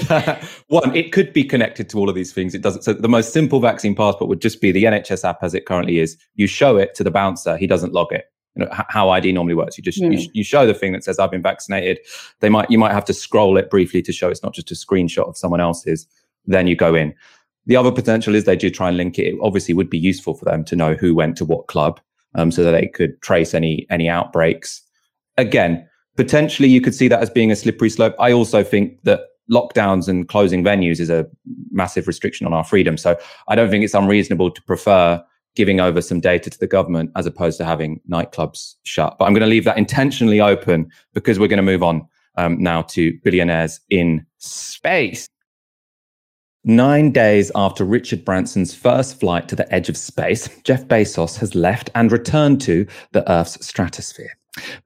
[0.07, 2.53] that, one, it could be connected to all of these things.
[2.53, 2.83] It doesn't.
[2.83, 5.97] So the most simple vaccine passport would just be the NHS app as it currently
[5.97, 6.15] is.
[6.35, 8.25] You show it to the bouncer, he doesn't log it
[8.55, 9.77] you know, how ID normally works.
[9.77, 10.11] You just mm.
[10.11, 10.31] you, hmm.
[10.33, 11.99] you, show the thing that says I've been vaccinated.
[12.39, 14.75] They might you might have to scroll it briefly to show it's not just a
[14.75, 16.07] screenshot of someone else's.
[16.45, 17.13] Then you go in.
[17.67, 19.33] The other potential is they do try and link it.
[19.33, 21.99] It obviously would be useful for them to know who went to what club,
[22.35, 24.81] um, so that they could trace any any outbreaks.
[25.37, 25.87] Again,
[26.17, 28.15] potentially you could see that as being a slippery slope.
[28.19, 31.27] I also think that lockdowns and closing venues is a
[31.71, 32.97] massive restriction on our freedom.
[32.97, 35.23] So I don't think it's unreasonable to prefer
[35.55, 39.17] giving over some data to the government as opposed to having nightclubs shut.
[39.17, 42.61] But I'm going to leave that intentionally open because we're going to move on um,
[42.61, 45.27] now to billionaires in space.
[46.63, 51.55] Nine days after Richard Branson's first flight to the edge of space, Jeff Bezos has
[51.55, 54.31] left and returned to the Earth's stratosphere.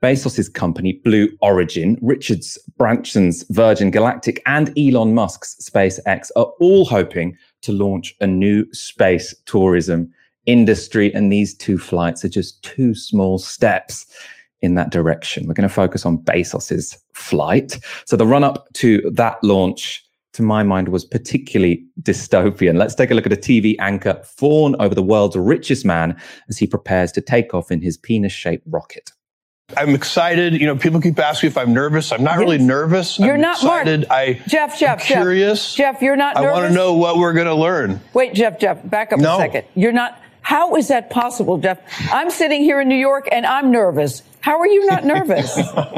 [0.01, 7.35] Bezos' company, Blue Origin, Richard's Branson's Virgin Galactic, and Elon Musk's SpaceX are all hoping
[7.63, 10.13] to launch a new space tourism
[10.45, 11.13] industry.
[11.13, 14.05] And these two flights are just two small steps
[14.61, 15.47] in that direction.
[15.47, 17.77] We're going to focus on Bezos's flight.
[18.05, 22.77] So the run up to that launch to my mind, was particularly dystopian.
[22.77, 26.19] Let's take a look at a TV anchor fawn over the world's richest man
[26.49, 29.11] as he prepares to take off in his penis shaped rocket.
[29.77, 30.53] I'm excited.
[30.53, 32.11] You know, people keep asking if I'm nervous.
[32.11, 33.17] I'm not really nervous.
[33.17, 34.01] You're I'm not excited.
[34.01, 34.11] Mark.
[34.11, 35.73] I Jeff, Jeff, I'm curious.
[35.73, 37.99] Jeff, Jeff, you're not I want to know what we're going to learn.
[38.13, 39.35] Wait, Jeff, Jeff, back up No.
[39.35, 39.65] a second.
[39.73, 40.21] You're not.
[40.45, 41.79] How is that possible, Jeff?
[42.13, 44.21] I'm sitting here in New York and I'm nervous.
[44.41, 45.57] How are you not nervous?
[45.65, 45.97] None of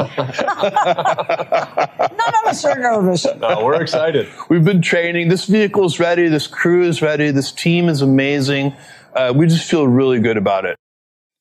[2.45, 3.27] us are nervous.
[3.41, 4.29] No, we're excited.
[4.47, 5.27] We've been training.
[5.27, 6.29] This vehicle is ready.
[6.29, 7.29] This crew is ready.
[7.29, 8.73] This team is amazing.
[9.13, 10.77] Uh, we just feel really good about it.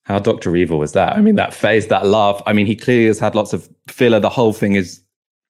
[0.02, 0.56] How Dr.
[0.56, 1.16] Evil was that?
[1.16, 2.42] I mean, that face, that laugh.
[2.44, 4.18] I mean, he clearly has had lots of filler.
[4.18, 5.00] The whole thing is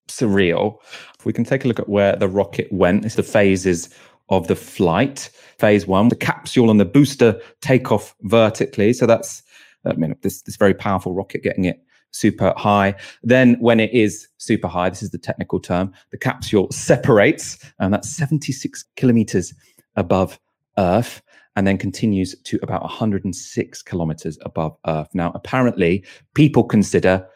[0.08, 0.76] surreal.
[1.18, 3.88] If we can take a look at where the rocket went, it's the phases
[4.28, 5.30] of the flight.
[5.58, 8.92] Phase one, the capsule and the booster take off vertically.
[8.92, 9.42] So that's,
[9.84, 12.94] I mean, this, this very powerful rocket getting it super high.
[13.22, 17.92] Then, when it is super high, this is the technical term, the capsule separates, and
[17.92, 19.54] that's 76 kilometers
[19.96, 20.38] above
[20.78, 21.22] Earth
[21.56, 25.08] and then continues to about 106 kilometers above Earth.
[25.14, 26.04] Now, apparently,
[26.34, 27.26] people consider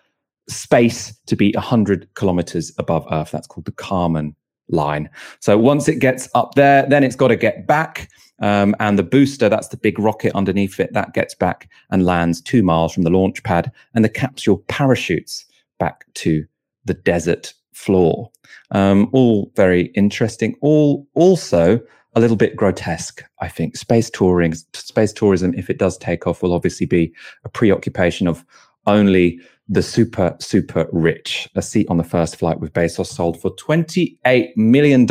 [0.48, 3.30] space to be 100 kilometers above Earth.
[3.30, 4.34] That's called the Kármán
[4.70, 5.10] line.
[5.40, 8.08] So once it gets up there, then it's got to get back.
[8.42, 12.40] Um, and the booster, that's the big rocket underneath it, that gets back and lands
[12.40, 13.70] two miles from the launch pad.
[13.94, 15.44] And the capsule parachutes
[15.78, 16.46] back to
[16.84, 18.30] the desert floor.
[18.70, 20.54] Um, all very interesting.
[20.60, 21.80] All also
[22.14, 23.76] a little bit grotesque, I think.
[23.76, 27.12] Space touring, space tourism, if it does take off, will obviously be
[27.44, 28.44] a preoccupation of
[28.86, 29.38] only
[29.70, 31.48] the super, super rich.
[31.54, 35.06] A seat on the first flight with Bezos sold for $28 million.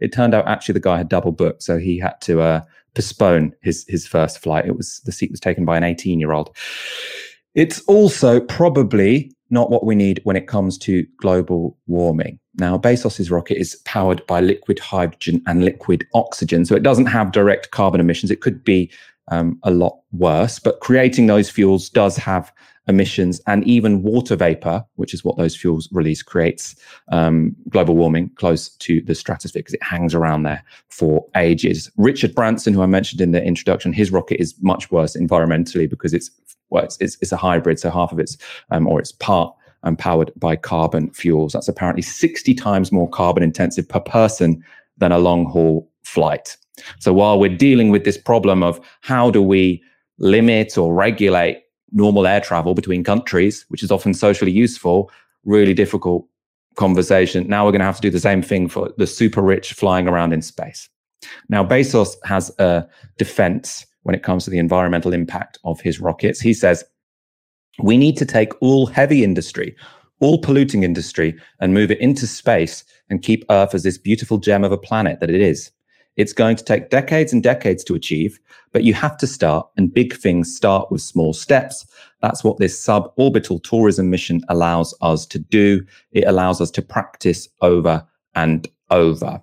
[0.00, 2.60] It turned out actually the guy had double booked, so he had to uh,
[2.94, 4.66] postpone his, his first flight.
[4.66, 6.54] It was the seat was taken by an 18 year old.
[7.54, 12.38] It's also probably not what we need when it comes to global warming.
[12.56, 17.32] Now, Bezos's rocket is powered by liquid hydrogen and liquid oxygen, so it doesn't have
[17.32, 18.30] direct carbon emissions.
[18.30, 18.90] It could be
[19.30, 22.52] um, a lot worse, but creating those fuels does have
[22.88, 26.74] emissions and even water vapor, which is what those fuels release, creates
[27.12, 31.90] um, global warming close to the stratosphere because it hangs around there for ages.
[31.96, 36.14] Richard Branson, who I mentioned in the introduction, his rocket is much worse environmentally because
[36.14, 36.30] it's
[36.70, 38.36] well, it's, it's, it's a hybrid, so half of it's
[38.70, 41.52] um, or it's part um, powered by carbon fuels.
[41.52, 44.62] That's apparently 60 times more carbon intensive per person
[44.98, 46.56] than a long haul flight.
[46.98, 49.82] So while we're dealing with this problem of how do we
[50.18, 51.62] limit or regulate
[51.92, 55.10] normal air travel between countries, which is often socially useful,
[55.44, 56.26] really difficult
[56.76, 57.48] conversation.
[57.48, 60.06] Now we're going to have to do the same thing for the super rich flying
[60.06, 60.88] around in space.
[61.48, 62.86] Now, Bezos has a
[63.16, 66.40] defense when it comes to the environmental impact of his rockets.
[66.40, 66.84] He says,
[67.82, 69.76] we need to take all heavy industry,
[70.20, 74.64] all polluting industry, and move it into space and keep Earth as this beautiful gem
[74.64, 75.70] of a planet that it is.
[76.18, 78.38] It's going to take decades and decades to achieve,
[78.72, 81.86] but you have to start, and big things start with small steps.
[82.20, 85.86] That's what this suborbital tourism mission allows us to do.
[86.12, 88.04] It allows us to practice over
[88.34, 89.40] and over.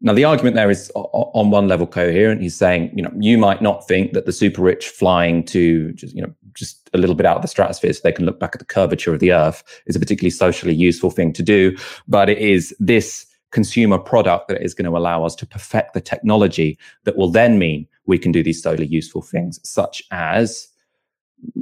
[0.00, 2.40] Now, the argument there is on one level coherent.
[2.40, 6.14] He's saying, you know, you might not think that the super rich flying to just,
[6.14, 8.54] you know, just a little bit out of the stratosphere so they can look back
[8.54, 11.76] at the curvature of the earth is a particularly socially useful thing to do.
[12.06, 16.00] But it is this consumer product that is going to allow us to perfect the
[16.00, 20.68] technology that will then mean we can do these socially useful things, such as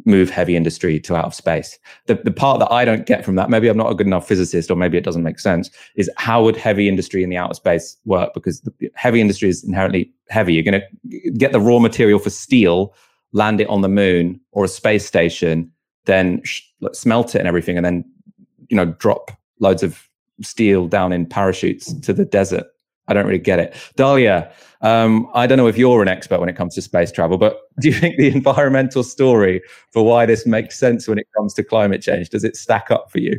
[0.06, 1.78] move heavy industry to out of space.
[2.06, 4.26] The, the part that I don't get from that, maybe I'm not a good enough
[4.26, 7.54] physicist or maybe it doesn't make sense, is how would heavy industry in the outer
[7.54, 8.32] space work?
[8.32, 10.54] Because the heavy industry is inherently heavy.
[10.54, 12.94] You're going to get the raw material for steel,
[13.32, 15.70] land it on the moon or a space station,
[16.06, 16.62] then sh-
[16.92, 18.04] smelt it and everything, and then,
[18.70, 19.30] you know, drop
[19.60, 20.08] loads of
[20.42, 22.66] steel down in parachutes to the desert
[23.08, 23.74] I don't really get it.
[23.96, 27.38] Dalia, um, I don't know if you're an expert when it comes to space travel,
[27.38, 29.62] but do you think the environmental story
[29.92, 33.10] for why this makes sense when it comes to climate change does it stack up
[33.10, 33.38] for you?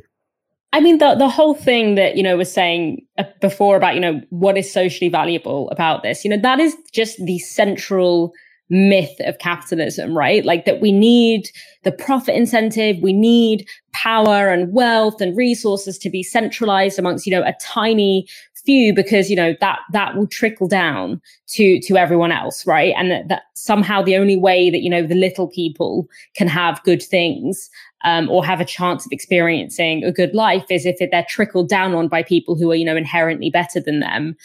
[0.74, 4.02] I mean, the the whole thing that you know was saying uh, before about you
[4.02, 8.34] know what is socially valuable about this, you know, that is just the central
[8.70, 10.44] myth of capitalism, right?
[10.44, 11.50] Like that we need
[11.84, 17.32] the profit incentive, we need power and wealth and resources to be centralized amongst you
[17.32, 18.28] know a tiny
[18.64, 23.10] few because you know that that will trickle down to to everyone else right and
[23.10, 26.06] that, that somehow the only way that you know the little people
[26.36, 27.70] can have good things
[28.04, 31.96] um, or have a chance of experiencing a good life is if they're trickled down
[31.96, 34.36] on by people who are you know inherently better than them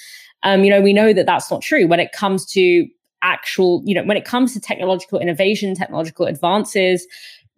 [0.44, 2.86] um, you know we know that that's not true when it comes to
[3.22, 7.06] actual you know when it comes to technological innovation technological advances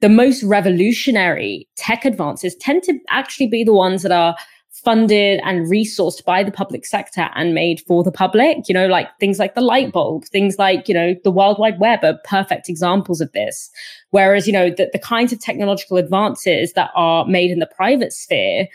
[0.01, 4.37] the most revolutionary tech advances tend to actually be the ones that are
[4.85, 8.69] funded and resourced by the public sector and made for the public.
[8.69, 11.81] You know, like things like the light bulb, things like, you know, the World Wide
[11.81, 13.71] Web are perfect examples of this.
[14.11, 18.12] Whereas, you know, the, the kinds of technological advances that are made in the private
[18.12, 18.69] sphere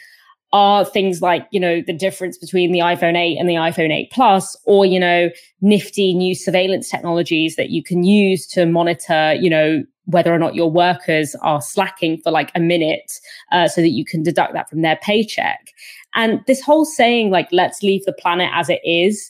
[0.51, 4.11] are things like, you know, the difference between the iPhone 8 and the iPhone 8
[4.11, 5.29] Plus, or, you know,
[5.61, 10.55] nifty new surveillance technologies that you can use to monitor, you know, whether or not
[10.55, 13.19] your workers are slacking for like a minute
[13.51, 15.71] uh, so that you can deduct that from their paycheck.
[16.15, 19.29] And this whole saying, like, let's leave the planet as it is.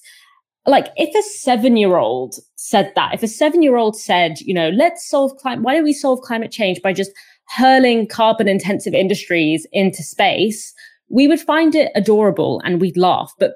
[0.65, 4.53] Like, if a seven year old said that, if a seven year old said, you
[4.53, 7.11] know, let's solve climate, why don't we solve climate change by just
[7.49, 10.73] hurling carbon intensive industries into space?
[11.09, 13.33] We would find it adorable and we'd laugh.
[13.39, 13.55] But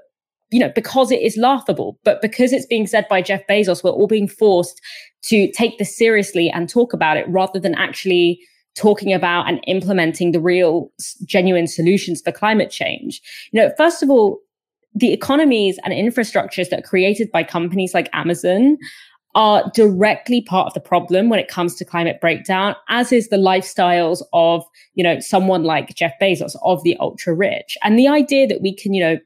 [0.51, 3.89] you know, because it is laughable, but because it's being said by Jeff Bezos, we're
[3.89, 4.79] all being forced
[5.23, 8.39] to take this seriously and talk about it rather than actually
[8.75, 10.91] talking about and implementing the real
[11.25, 13.19] genuine solutions for climate change.
[13.51, 14.39] You know, first of all,
[14.93, 18.77] the economies and infrastructures that are created by companies like Amazon
[19.35, 23.37] are directly part of the problem when it comes to climate breakdown, as is the
[23.37, 24.63] lifestyles of,
[24.93, 27.77] you know, someone like Jeff Bezos of the ultra rich.
[27.83, 29.17] And the idea that we can, you know,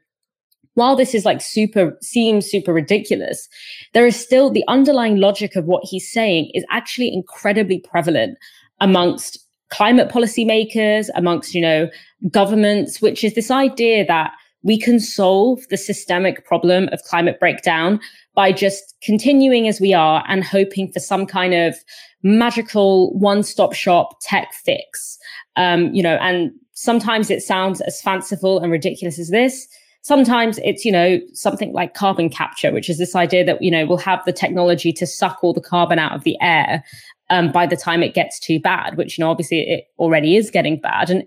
[0.74, 3.48] while this is like super seems super ridiculous,
[3.94, 8.38] there is still the underlying logic of what he's saying is actually incredibly prevalent
[8.80, 9.38] amongst
[9.70, 11.88] climate policymakers, amongst, you know,
[12.30, 14.32] governments, which is this idea that
[14.62, 18.00] we can solve the systemic problem of climate breakdown
[18.34, 21.76] by just continuing as we are and hoping for some kind of
[22.22, 25.18] magical one-stop shop tech fix.
[25.56, 29.66] Um, you know, and sometimes it sounds as fanciful and ridiculous as this.
[30.02, 33.84] Sometimes it's, you know, something like carbon capture, which is this idea that, you know,
[33.84, 36.84] we'll have the technology to suck all the carbon out of the air
[37.30, 40.50] um, by the time it gets too bad, which, you know, obviously it already is
[40.50, 41.10] getting bad.
[41.10, 41.24] And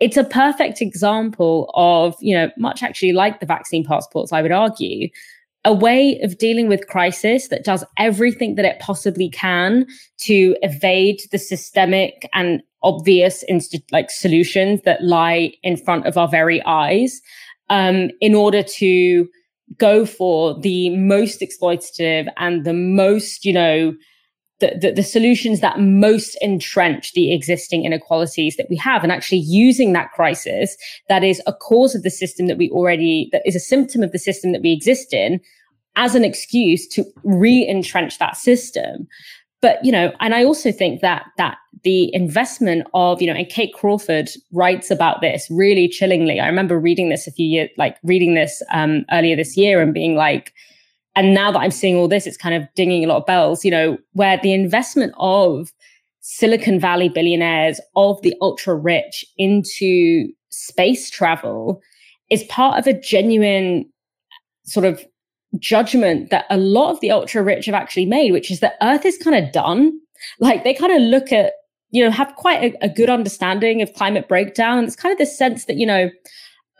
[0.00, 4.52] it's a perfect example of, you know, much actually like the vaccine passports, I would
[4.52, 5.08] argue,
[5.64, 9.86] a way of dealing with crisis that does everything that it possibly can
[10.18, 16.28] to evade the systemic and obvious inst- like solutions that lie in front of our
[16.28, 17.20] very eyes
[17.70, 19.26] um, in order to
[19.78, 23.94] go for the most exploitative and the most, you know,
[24.60, 29.02] the, the, solutions that most entrench the existing inequalities that we have.
[29.02, 30.76] And actually using that crisis
[31.08, 34.12] that is a cause of the system that we already that is a symptom of
[34.12, 35.40] the system that we exist in
[35.96, 39.08] as an excuse to re-entrench that system.
[39.60, 43.48] But you know and i also think that that the investment of you know and
[43.48, 46.38] kate crawford writes about this really chillingly.
[46.38, 49.92] I remember reading this a few years like reading this um, earlier this year and
[49.94, 50.52] being like
[51.16, 53.64] and now that i'm seeing all this it's kind of dinging a lot of bells
[53.64, 55.72] you know where the investment of
[56.20, 61.80] silicon valley billionaires of the ultra rich into space travel
[62.30, 63.84] is part of a genuine
[64.64, 65.04] sort of
[65.58, 69.04] judgment that a lot of the ultra rich have actually made, which is that Earth
[69.04, 69.92] is kind of done.
[70.40, 71.52] Like they kind of look at,
[71.90, 74.84] you know, have quite a, a good understanding of climate breakdown.
[74.84, 76.10] It's kind of the sense that, you know,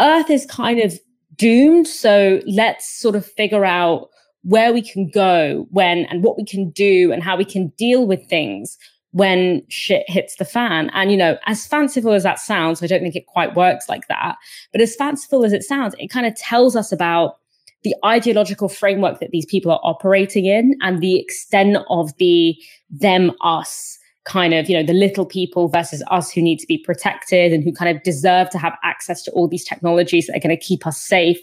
[0.01, 0.99] Earth is kind of
[1.37, 1.87] doomed.
[1.87, 4.09] So let's sort of figure out
[4.45, 8.07] where we can go when and what we can do and how we can deal
[8.07, 8.79] with things
[9.13, 10.91] when shit hits the fan.
[10.93, 14.09] And, you know, as fanciful as that sounds, I don't think it quite works like
[14.09, 14.37] that.
[14.73, 17.39] But as fanciful as it sounds, it kind of tells us about
[17.85, 22.57] the ideological framework that these people are operating in and the extent of the
[22.91, 26.79] them us kind of you know the little people versus us who need to be
[26.79, 30.41] protected and who kind of deserve to have access to all these technologies that are
[30.41, 31.39] going to keep us safe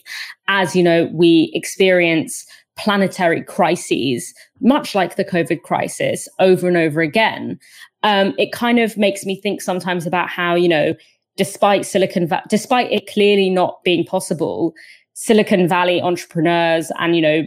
[0.48, 2.44] as you know we experience
[2.78, 7.60] planetary crises much like the covid crisis over and over again
[8.04, 10.96] um, it kind of makes me think sometimes about how you know
[11.38, 14.74] despite silicon Va- despite it clearly not being possible
[15.14, 17.44] Silicon Valley entrepreneurs and, you know,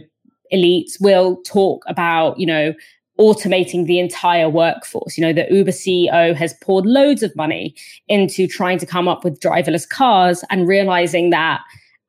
[0.53, 2.73] elites will talk about, you know,
[3.19, 5.17] automating the entire workforce.
[5.17, 7.75] You know, the Uber CEO has poured loads of money
[8.07, 11.61] into trying to come up with driverless cars and realizing that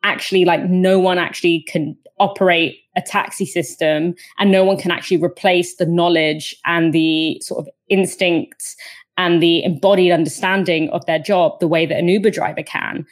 [0.04, 5.18] actually like no one actually can operate a taxi system and no one can actually
[5.18, 8.76] replace the knowledge and the sort of instincts
[9.18, 13.06] and the embodied understanding of their job the way that an Uber driver can.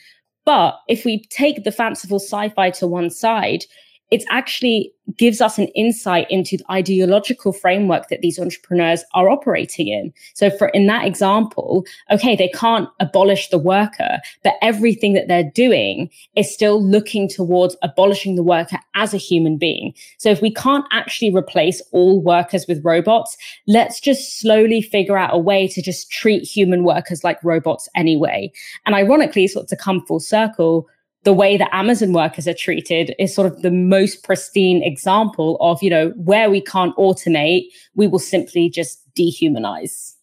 [0.45, 3.65] But if we take the fanciful sci-fi to one side,
[4.11, 9.89] it actually gives us an insight into the ideological framework that these entrepreneurs are operating
[9.89, 10.13] in.
[10.35, 15.51] So for in that example, okay, they can't abolish the worker, but everything that they're
[15.55, 19.95] doing is still looking towards abolishing the worker as a human being.
[20.19, 23.37] So if we can't actually replace all workers with robots,
[23.67, 28.51] let's just slowly figure out a way to just treat human workers like robots anyway.
[28.87, 30.89] And ironically, sort of to come full circle,
[31.25, 35.83] the way that Amazon workers are treated is sort of the most pristine example of,
[35.83, 40.15] you know, where we can't automate, we will simply just dehumanize.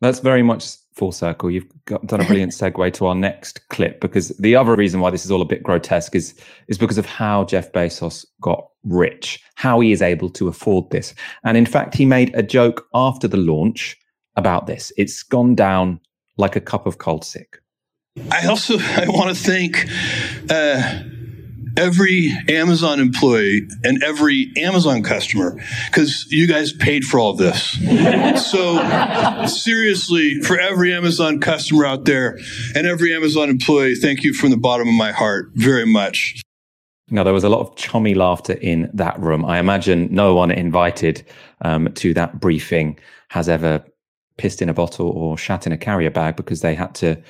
[0.00, 1.50] That's very much full circle.
[1.50, 5.10] You've got, done a brilliant segue to our next clip because the other reason why
[5.10, 6.34] this is all a bit grotesque is
[6.68, 11.14] is because of how Jeff Bezos got rich, how he is able to afford this.
[11.44, 13.96] And in fact, he made a joke after the launch
[14.36, 14.92] about this.
[14.96, 16.00] It's gone down
[16.36, 17.59] like a cup of cold sick.
[18.30, 19.86] I also I want to thank
[20.50, 21.02] uh,
[21.76, 25.56] every Amazon employee and every Amazon customer
[25.86, 27.72] because you guys paid for all this.
[28.50, 32.38] so seriously, for every Amazon customer out there
[32.74, 36.42] and every Amazon employee, thank you from the bottom of my heart very much.
[37.12, 39.44] Now, there was a lot of chummy laughter in that room.
[39.44, 41.26] I imagine no one invited
[41.62, 42.98] um, to that briefing
[43.30, 43.84] has ever
[44.36, 47.20] pissed in a bottle or shat in a carrier bag because they had to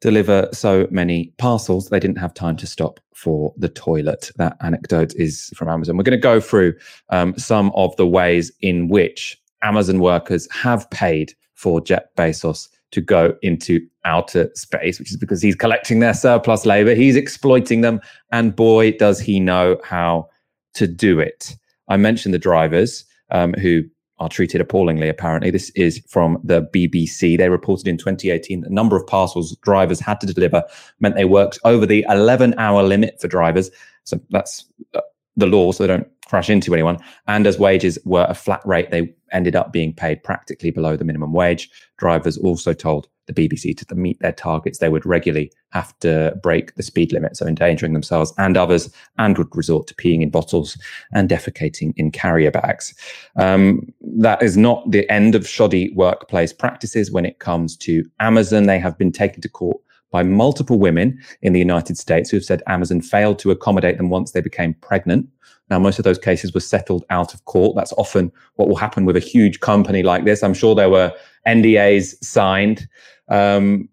[0.00, 4.30] deliver so many parcels, they didn't have time to stop for the toilet.
[4.36, 5.96] That anecdote is from Amazon.
[5.96, 6.74] We're going to go through
[7.10, 13.00] um, some of the ways in which Amazon workers have paid for Jeff Bezos to
[13.00, 18.00] go into outer space, which is because he's collecting their surplus labor, he's exploiting them,
[18.30, 20.28] and boy, does he know how
[20.74, 21.56] to do it.
[21.88, 23.82] I mentioned the drivers um, who
[24.18, 25.50] are treated appallingly, apparently.
[25.50, 27.36] This is from the BBC.
[27.36, 30.62] They reported in 2018 the number of parcels drivers had to deliver
[31.00, 33.70] meant they worked over the 11 hour limit for drivers.
[34.04, 34.64] So that's
[34.94, 35.00] uh,
[35.36, 36.98] the law, so they don't crash into anyone.
[37.26, 41.04] And as wages were a flat rate, they ended up being paid practically below the
[41.04, 41.70] minimum wage.
[41.98, 46.74] Drivers also told the BBC to meet their targets, they would regularly have to break
[46.74, 50.78] the speed limit, so endangering themselves and others, and would resort to peeing in bottles
[51.12, 52.94] and defecating in carrier bags.
[53.36, 58.64] Um, that is not the end of shoddy workplace practices when it comes to Amazon.
[58.64, 59.78] They have been taken to court
[60.10, 64.08] by multiple women in the United States who have said Amazon failed to accommodate them
[64.08, 65.28] once they became pregnant.
[65.68, 67.74] Now, most of those cases were settled out of court.
[67.76, 70.42] That's often what will happen with a huge company like this.
[70.42, 71.12] I'm sure there were
[71.46, 72.88] NDAs signed.
[73.28, 73.88] Um,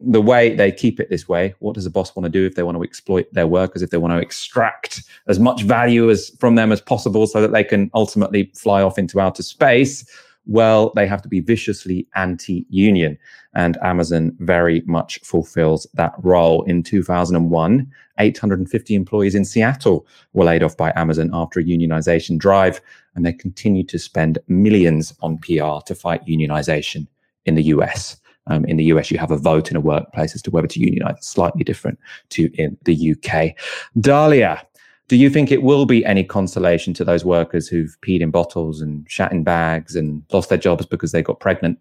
[0.00, 2.54] the way they keep it this way, what does a boss want to do if
[2.54, 6.30] they want to exploit their workers, if they want to extract as much value as
[6.38, 10.08] from them as possible so that they can ultimately fly off into outer space?
[10.48, 13.18] Well, they have to be viciously anti union.
[13.54, 16.62] And Amazon very much fulfills that role.
[16.62, 22.80] In 2001, 850 employees in Seattle were laid off by Amazon after a unionization drive.
[23.14, 27.06] And they continue to spend millions on PR to fight unionization
[27.44, 28.16] in the US.
[28.46, 30.80] Um, in the US, you have a vote in a workplace as to whether to
[30.80, 31.16] unionize.
[31.18, 31.98] It's slightly different
[32.30, 33.54] to in the UK.
[33.98, 34.62] Dalia,
[35.08, 38.80] do you think it will be any consolation to those workers who've peed in bottles
[38.80, 41.78] and shat in bags and lost their jobs because they got pregnant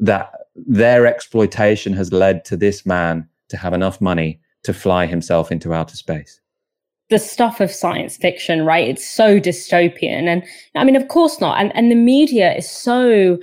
[0.00, 5.52] that their exploitation has led to this man to have enough money to fly himself
[5.52, 6.40] into outer space?
[7.10, 8.88] the stuff of science fiction, right?
[8.88, 10.26] It's so dystopian.
[10.26, 10.42] And
[10.74, 11.60] I mean, of course not.
[11.60, 13.38] And, and the media is so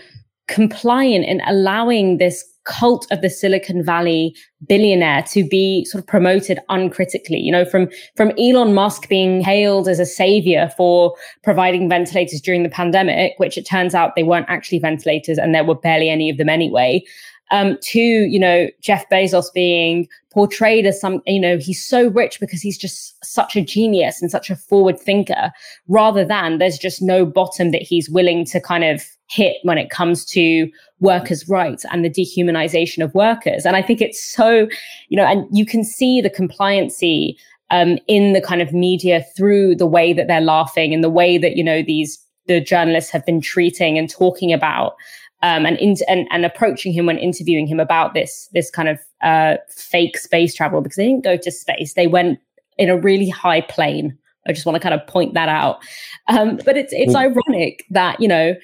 [0.48, 4.36] compliant in allowing this cult of the Silicon Valley
[4.68, 7.40] billionaire to be sort of promoted uncritically.
[7.40, 12.64] You know, from from Elon Musk being hailed as a savior for providing ventilators during
[12.64, 16.30] the pandemic, which it turns out they weren't actually ventilators and there were barely any
[16.30, 17.04] of them anyway.
[17.52, 22.40] Um, to you know Jeff Bezos being portrayed as some you know he's so rich
[22.40, 25.52] because he's just such a genius and such a forward thinker
[25.90, 29.90] rather than there's just no bottom that he's willing to kind of hit when it
[29.90, 30.70] comes to
[31.00, 33.66] workers' rights and the dehumanization of workers.
[33.66, 34.68] And I think it's so,
[35.08, 37.36] you know, and you can see the compliancy
[37.70, 41.38] um, in the kind of media through the way that they're laughing and the way
[41.38, 44.96] that, you know, these the journalists have been treating and talking about
[45.44, 49.00] um, and, in, and and approaching him when interviewing him about this this kind of
[49.22, 52.40] uh, fake space travel because they didn't go to space they went
[52.78, 54.18] in a really high plane.
[54.48, 55.80] I just want to kind of point that out.
[56.28, 58.56] Um, but it's it's ironic that you know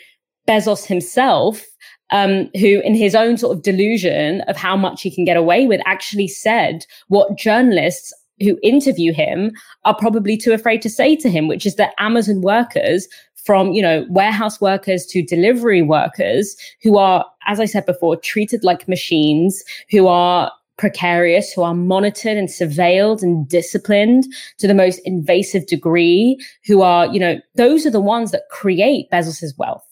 [0.48, 1.64] Bezos himself,
[2.12, 5.68] um, who in his own sort of delusion of how much he can get away
[5.68, 9.52] with, actually said what journalists who interview him
[9.86, 13.08] are probably too afraid to say to him, which is that Amazon workers
[13.48, 18.64] from you know warehouse workers to delivery workers who are as i said before treated
[18.64, 24.26] like machines who are precarious, who are monitored and surveilled and disciplined
[24.60, 29.10] to the most invasive degree, who are, you know, those are the ones that create
[29.12, 29.86] Bezos's wealth,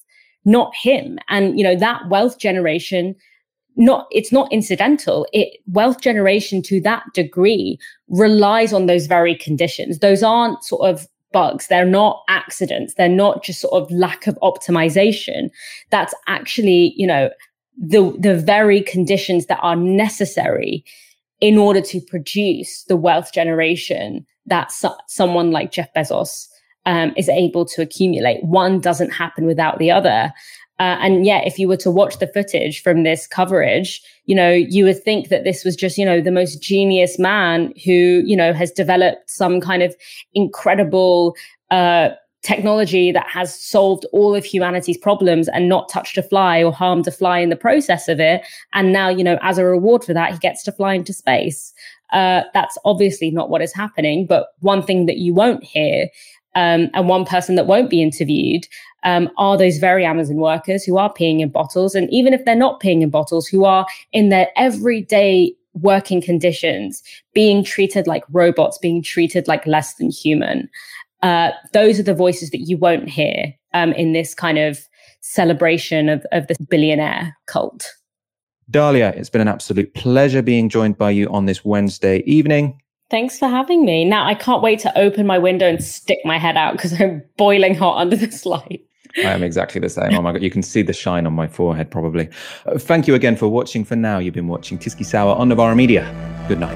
[0.46, 1.18] not him.
[1.28, 3.16] And, you know, that wealth generation,
[3.76, 5.28] not, it's not incidental.
[5.34, 10.00] It wealth generation to that degree relies on those very conditions.
[10.00, 11.68] Those aren't sort of bugs.
[11.68, 12.94] They're not accidents.
[12.94, 15.50] They're not just sort of lack of optimization.
[15.90, 17.30] That's actually, you know,
[17.78, 20.86] the the very conditions that are necessary
[21.42, 26.48] in order to produce the wealth generation that so- someone like Jeff Bezos
[26.86, 28.42] um, is able to accumulate.
[28.44, 30.32] One doesn't happen without the other.
[30.78, 34.52] Uh, and yet, if you were to watch the footage from this coverage, you know,
[34.52, 38.36] you would think that this was just, you know, the most genius man who, you
[38.36, 39.96] know, has developed some kind of
[40.34, 41.36] incredible
[41.72, 42.10] uh,
[42.46, 47.08] technology that has solved all of humanity's problems and not touched a fly or harmed
[47.08, 48.42] a fly in the process of it.
[48.74, 51.74] And now, you know, as a reward for that, he gets to fly into space.
[52.12, 54.28] Uh, that's obviously not what is happening.
[54.28, 56.08] But one thing that you won't hear,
[56.54, 58.68] um, and one person that won't be interviewed,
[59.06, 61.96] um, are those very Amazon workers who are peeing in bottles.
[61.96, 67.04] And even if they're not peeing in bottles, who are in their everyday working conditions,
[67.34, 70.70] being treated like robots, being treated like less than human.
[71.22, 74.80] Uh, those are the voices that you won't hear um, in this kind of
[75.22, 77.92] celebration of, of this billionaire cult.
[78.72, 82.80] Dalia, it's been an absolute pleasure being joined by you on this Wednesday evening.
[83.12, 84.04] Thanks for having me.
[84.04, 87.24] Now I can't wait to open my window and stick my head out because I'm
[87.38, 88.82] boiling hot under this light.
[89.18, 90.14] I am exactly the same.
[90.14, 92.30] Oh my God, you can see the shine on my forehead probably.
[92.66, 93.86] Uh, thank you again for watching.
[93.86, 96.04] For now, you've been watching TyskySour on Novara Media.
[96.48, 96.76] Good night.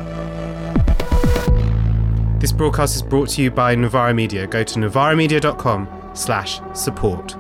[2.40, 4.48] This broadcast is brought to you by Novara Media.
[4.48, 7.36] Go to novaramedia.com slash support.